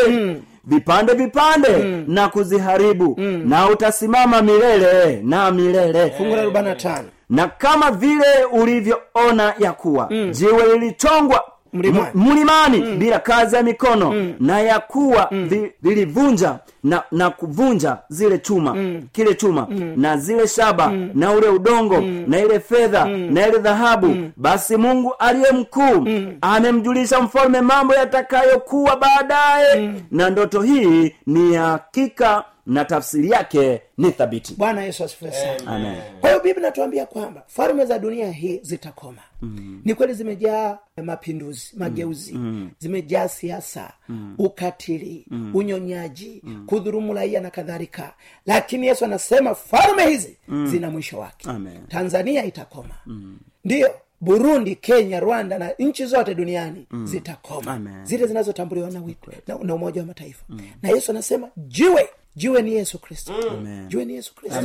vipande 0.65 1.15
vipande 1.15 1.69
na 2.07 2.29
kuziharibu 2.29 3.15
na 3.45 3.69
utasimama 3.69 4.43
milele 4.43 5.21
na 5.25 5.51
milele. 5.51 6.11
Fungu 6.11 6.35
la 6.37 6.43
arobaini 6.43 6.69
na 6.69 6.75
tano. 6.75 7.09
Na 7.31 7.49
kama 7.49 7.91
vile 7.91 8.45
ulivyoona 8.53 9.55
ya 9.59 9.73
kuwa 9.73 10.09
jiwe 10.31 10.73
lilichongwa 10.73 11.45
Mlimani. 11.73 12.07
mlimani 12.15 12.79
mm. 12.81 12.99
bila 12.99 13.19
kazi 13.19 13.57
ya 13.57 13.63
mikono. 13.63 14.33
Na 14.41 14.61
ya 14.61 14.79
kuwa 14.79 15.29
vi- 15.33 15.73
lilivunja 15.83 16.59
na, 16.85 17.03
na 17.13 17.31
kuvunja 17.31 17.97
zile 18.09 18.39
chuma. 18.39 18.77
Kile 19.13 19.35
chuma. 19.35 19.67
Na 19.97 20.17
zile 20.17 20.49
shaba. 20.49 20.93
Na 21.15 21.33
ule 21.33 21.49
udongo. 21.49 22.01
Na 22.27 22.39
ile 22.39 22.61
fedha. 22.61 23.05
Na 23.05 23.49
ile 23.49 23.59
dhahabu. 23.59 24.17
Basi 24.37 24.77
mungu 24.77 25.15
aliye 25.19 25.51
mkuu 25.53 26.09
amemjulisha 26.41 27.21
mfalme 27.21 27.61
mambo 27.61 27.95
yatakayokuwa 27.95 28.97
baadaye. 28.97 29.93
Na 30.11 30.31
ndoto 30.31 30.63
hii 30.63 31.15
ni 31.27 31.55
hakika 31.55 32.45
na 32.67 32.85
tafsiri 32.85 33.31
yake 33.31 33.83
ni 33.99 34.11
thabiti 34.13 34.55
bwana 34.55 34.83
yesu 34.83 35.05
asifiwe 35.05 35.33
sana 35.33 35.67
Amen. 35.77 35.97
kwa 36.21 36.31
hiyo 36.31 36.43
biblia 36.43 36.67
natuambia 36.69 37.07
kwamba 37.07 37.43
falme 37.47 37.87
za 37.87 37.99
dunia 37.99 38.31
hii 38.31 38.61
zitakoma 38.63 39.23
mm. 39.43 39.81
ni 39.85 39.95
kweli 39.95 40.15
zimejaa 40.15 40.79
mapinduzi 41.03 41.73
mageuzi 41.77 42.33
mm. 42.33 42.71
zimejaa 42.79 43.29
siasa 43.29 43.93
mm. 44.09 44.35
ukatili 44.39 45.27
mm. 45.31 45.51
unyonyaji 45.57 46.41
mm. 46.45 46.67
kudhurumu 46.67 47.15
raia 47.15 47.41
na 47.41 47.51
kadhalika 47.51 48.15
lakini 48.47 48.87
yesu 48.87 49.05
anasema 49.05 49.55
falme 49.55 50.07
hizi 50.09 50.37
mm. 50.49 50.67
zina 50.67 50.91
mwisho 50.91 51.19
wake 51.19 51.51
Amen. 51.51 51.87
tanzania 51.89 52.45
itakoma 52.45 52.95
mm. 53.07 53.39
ndiyo 53.65 53.91
burundi 54.21 54.77
kenya 54.77 55.21
rwanda 55.21 55.59
na 55.59 55.71
nchi 55.79 56.07
zote 56.07 56.35
duniani 56.35 56.87
mm. 56.91 57.07
zitakoma 57.07 57.73
Amen. 57.73 58.05
zile 58.05 58.27
zinazotambuliwa 58.27 58.91
na, 58.91 59.01
na, 59.47 59.59
na 59.63 59.75
umoja 59.75 60.01
wa 60.01 60.07
mataifa 60.07 60.45
mm. 60.49 60.61
na 60.83 60.89
yesu 60.89 61.11
anasema 61.11 61.49
jiwe 61.57 62.09
jiwe 62.37 62.63
ni 62.63 62.75
yesu 62.75 62.99
kristo. 62.99 63.33
Amen. 63.51 63.89
jiwe 63.89 64.05
ni 64.05 64.15
yesu 64.15 64.35
kristo. 64.35 64.59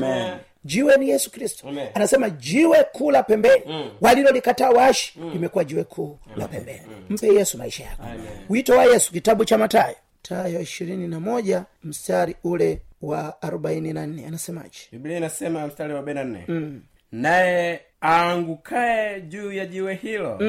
Jiwe 0.66 0.98
ni 0.98 1.10
yesu 1.10 1.32
kristo. 1.32 1.68
Anasema 1.94 2.30
jiwe 2.30 2.84
kuu 2.84 3.12
la 3.12 3.24
pembeni 3.24 3.64
walilolikataa 4.02 4.70
waashi 4.70 5.20
limekuwa 5.34 5.64
jiwe 5.64 5.84
kuu 5.84 6.20
la 6.36 6.48
pembeni. 6.48 6.82
Mpe 7.10 7.28
yesu 7.28 7.58
maisha 7.58 7.84
yako. 7.84 8.04
Wito 8.50 8.74
wa 8.78 8.86
yesu 8.86 9.12
kitabu 9.12 9.46
cha 9.46 9.58
matayo 9.58 9.96
tayo 10.22 10.62
ishirini 10.62 11.08
na 11.08 11.20
moja 11.20 11.66
mstari 11.84 12.36
ule 12.44 12.82
wa 13.02 13.42
arobaini 13.42 13.94
na 13.94 14.08
nne. 14.08 14.26
Anasemaje? 14.28 14.80
Biblia 14.92 15.18
inasema 15.18 15.68
mstari 15.68 15.94
wa 15.94 16.00
arobaini 16.00 16.32
na 16.32 16.46
nne. 16.48 16.82
Naye 17.12 17.82
aangukaye 18.04 19.22
juu 19.22 19.52
ya 19.52 19.66
jiwe 19.66 19.96
hilo 19.96 20.40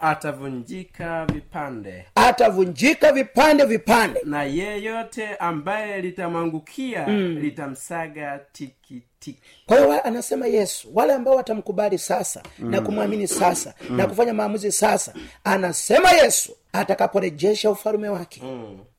atavunjika 0.00 1.26
vipande. 1.26 2.06
Atavunjika 2.14 3.12
vipande 3.12 3.64
vipande. 3.64 4.20
Na 4.24 4.42
yeyote 4.44 5.36
ambaye 5.36 6.00
litamwangukia 6.00 7.06
litamsaga 7.06 8.40
tikitiki. 8.52 9.38
Kwa 9.66 9.76
hiyo 9.78 10.02
anasema 10.06 10.46
yesu 10.46 10.88
wale 10.94 11.12
ambao 11.12 11.34
watamkubali 11.36 11.98
sasa 11.98 12.42
na 12.58 12.80
kumwamini 12.80 13.28
sasa 13.28 13.74
na 13.90 14.06
kufanya 14.06 14.34
maamuzi 14.34 14.72
sasa 14.72 15.14
anasema 15.44 16.10
yesu 16.10 16.56
atakaporejesha 16.72 17.70
ufalume 17.70 18.08
wake 18.08 18.42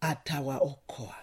atawaokoa 0.02 1.16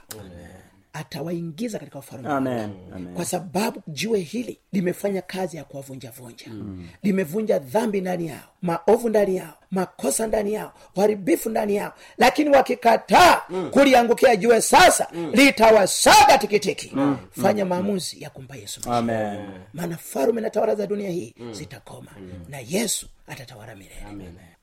atawaingiza 0.92 1.78
katika 1.78 1.98
ufalme. 1.98 2.28
Amen. 2.28 2.70
Amen. 2.94 3.14
kwa 3.14 3.24
sababu 3.24 3.82
jiwe 3.88 4.18
hili 4.20 4.58
limefanya 4.72 5.22
kazi 5.22 5.56
ya 5.56 5.64
kuwavunjavunja 5.64 6.46
mm. 6.46 6.88
limevunja 7.02 7.58
dhambi 7.58 8.00
ndani 8.00 8.26
yao 8.26 8.48
maovu 8.62 9.08
ndani 9.08 9.36
yao 9.36 9.54
makosa 9.70 10.26
ndani 10.26 10.52
yao 10.52 10.72
uharibifu 10.96 11.50
ndani 11.50 11.76
yao 11.76 11.92
lakini 12.18 12.50
wakikataa 12.50 13.42
mm. 13.48 13.70
kuliangukia 13.70 14.36
jiwe 14.36 14.60
sasa 14.60 15.06
mm. 15.14 15.30
litawasaga 15.34 16.38
tikitiki 16.38 16.90
mm. 16.94 17.16
fanya 17.30 17.64
maamuzi 17.64 18.22
ya 18.22 18.30
kumpa 18.30 18.56
yesu 18.56 18.80
maana 19.74 19.96
farume 19.96 20.40
na 20.40 20.50
tawala 20.50 20.74
za 20.74 20.86
dunia 20.86 21.10
hii 21.10 21.34
zitakoma 21.52 22.10
na 22.48 22.58
yesu 22.68 23.06
atatawala 23.26 23.74
milele 23.74 24.04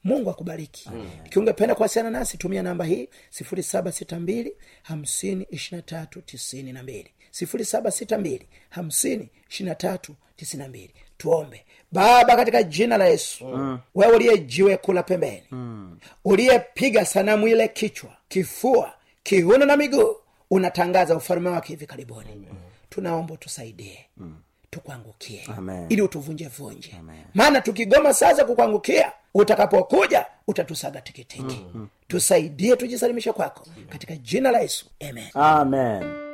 mungu 0.06 0.30
akubariki. 0.30 0.89
Ikiwa 1.26 1.41
ungependa 1.44 1.76
kuwasiliana 1.76 2.20
nasi 2.20 2.38
tumia 2.38 2.63
namba 2.63 2.86
hii 2.86 3.10
sifuri 3.30 3.63
saba 3.63 3.91
sita 3.91 4.20
mbili 4.20 4.54
hamsini 4.84 5.48
ishirina 5.50 5.82
tatu 5.82 6.22
tisini 6.22 6.74
na 6.74 6.84
mbili. 6.84 7.12
sifuri 7.32 7.65
saba 7.65 7.91
sita 7.91 8.18
mbili 8.18 8.48
hamsini 8.70 9.30
ishirina 9.50 9.76
tatu 9.76 10.15
tisini 10.36 10.63
na 10.63 10.70
mbili. 10.70 10.94
Tuombe. 11.18 11.65
Baba 11.91 12.36
katika 12.36 12.63
jina 12.63 12.98
la 12.98 13.06
yesu 13.06 13.46
mm. 13.46 13.80
wewe 13.96 14.15
uliye 14.15 14.38
jiwe 14.38 14.78
kula 14.78 15.04
pembeni 15.04 15.44
mm. 15.52 16.00
uliyepiga 16.26 17.06
sanamu 17.06 17.48
ile 17.48 17.68
kichwa 17.68 18.18
kifua 18.28 18.94
kiuno 19.24 19.65
na 19.65 19.78
miguu 19.78 20.15
unatangaza 20.50 21.15
ufalume 21.15 21.50
wake 21.50 21.68
hivi 21.68 21.86
karibuni. 21.86 22.48
Tunaomba 22.89 23.38
tusaidie 23.38 24.06
mm 24.18 24.38
tukuangukie. 24.79 25.47
Ili 25.89 26.01
utuvunje 26.01 26.47
vunje. 26.47 26.95
Maana 27.33 27.61
tukigoma 27.61 28.13
sasa 28.13 28.45
kukuangukia 28.45 29.11
utakapokuja 29.33 30.25
utatusaga 30.47 31.01
tikitiki. 31.01 31.65
Tusaidie 32.07 32.75
tujisalimishe 32.75 33.31
kwako. 33.33 33.67
Katika 33.89 34.15
jina 34.15 34.51
la 34.51 34.59
yesu. 34.59 34.85
Amen. 35.09 35.27
Amen. 35.33 36.24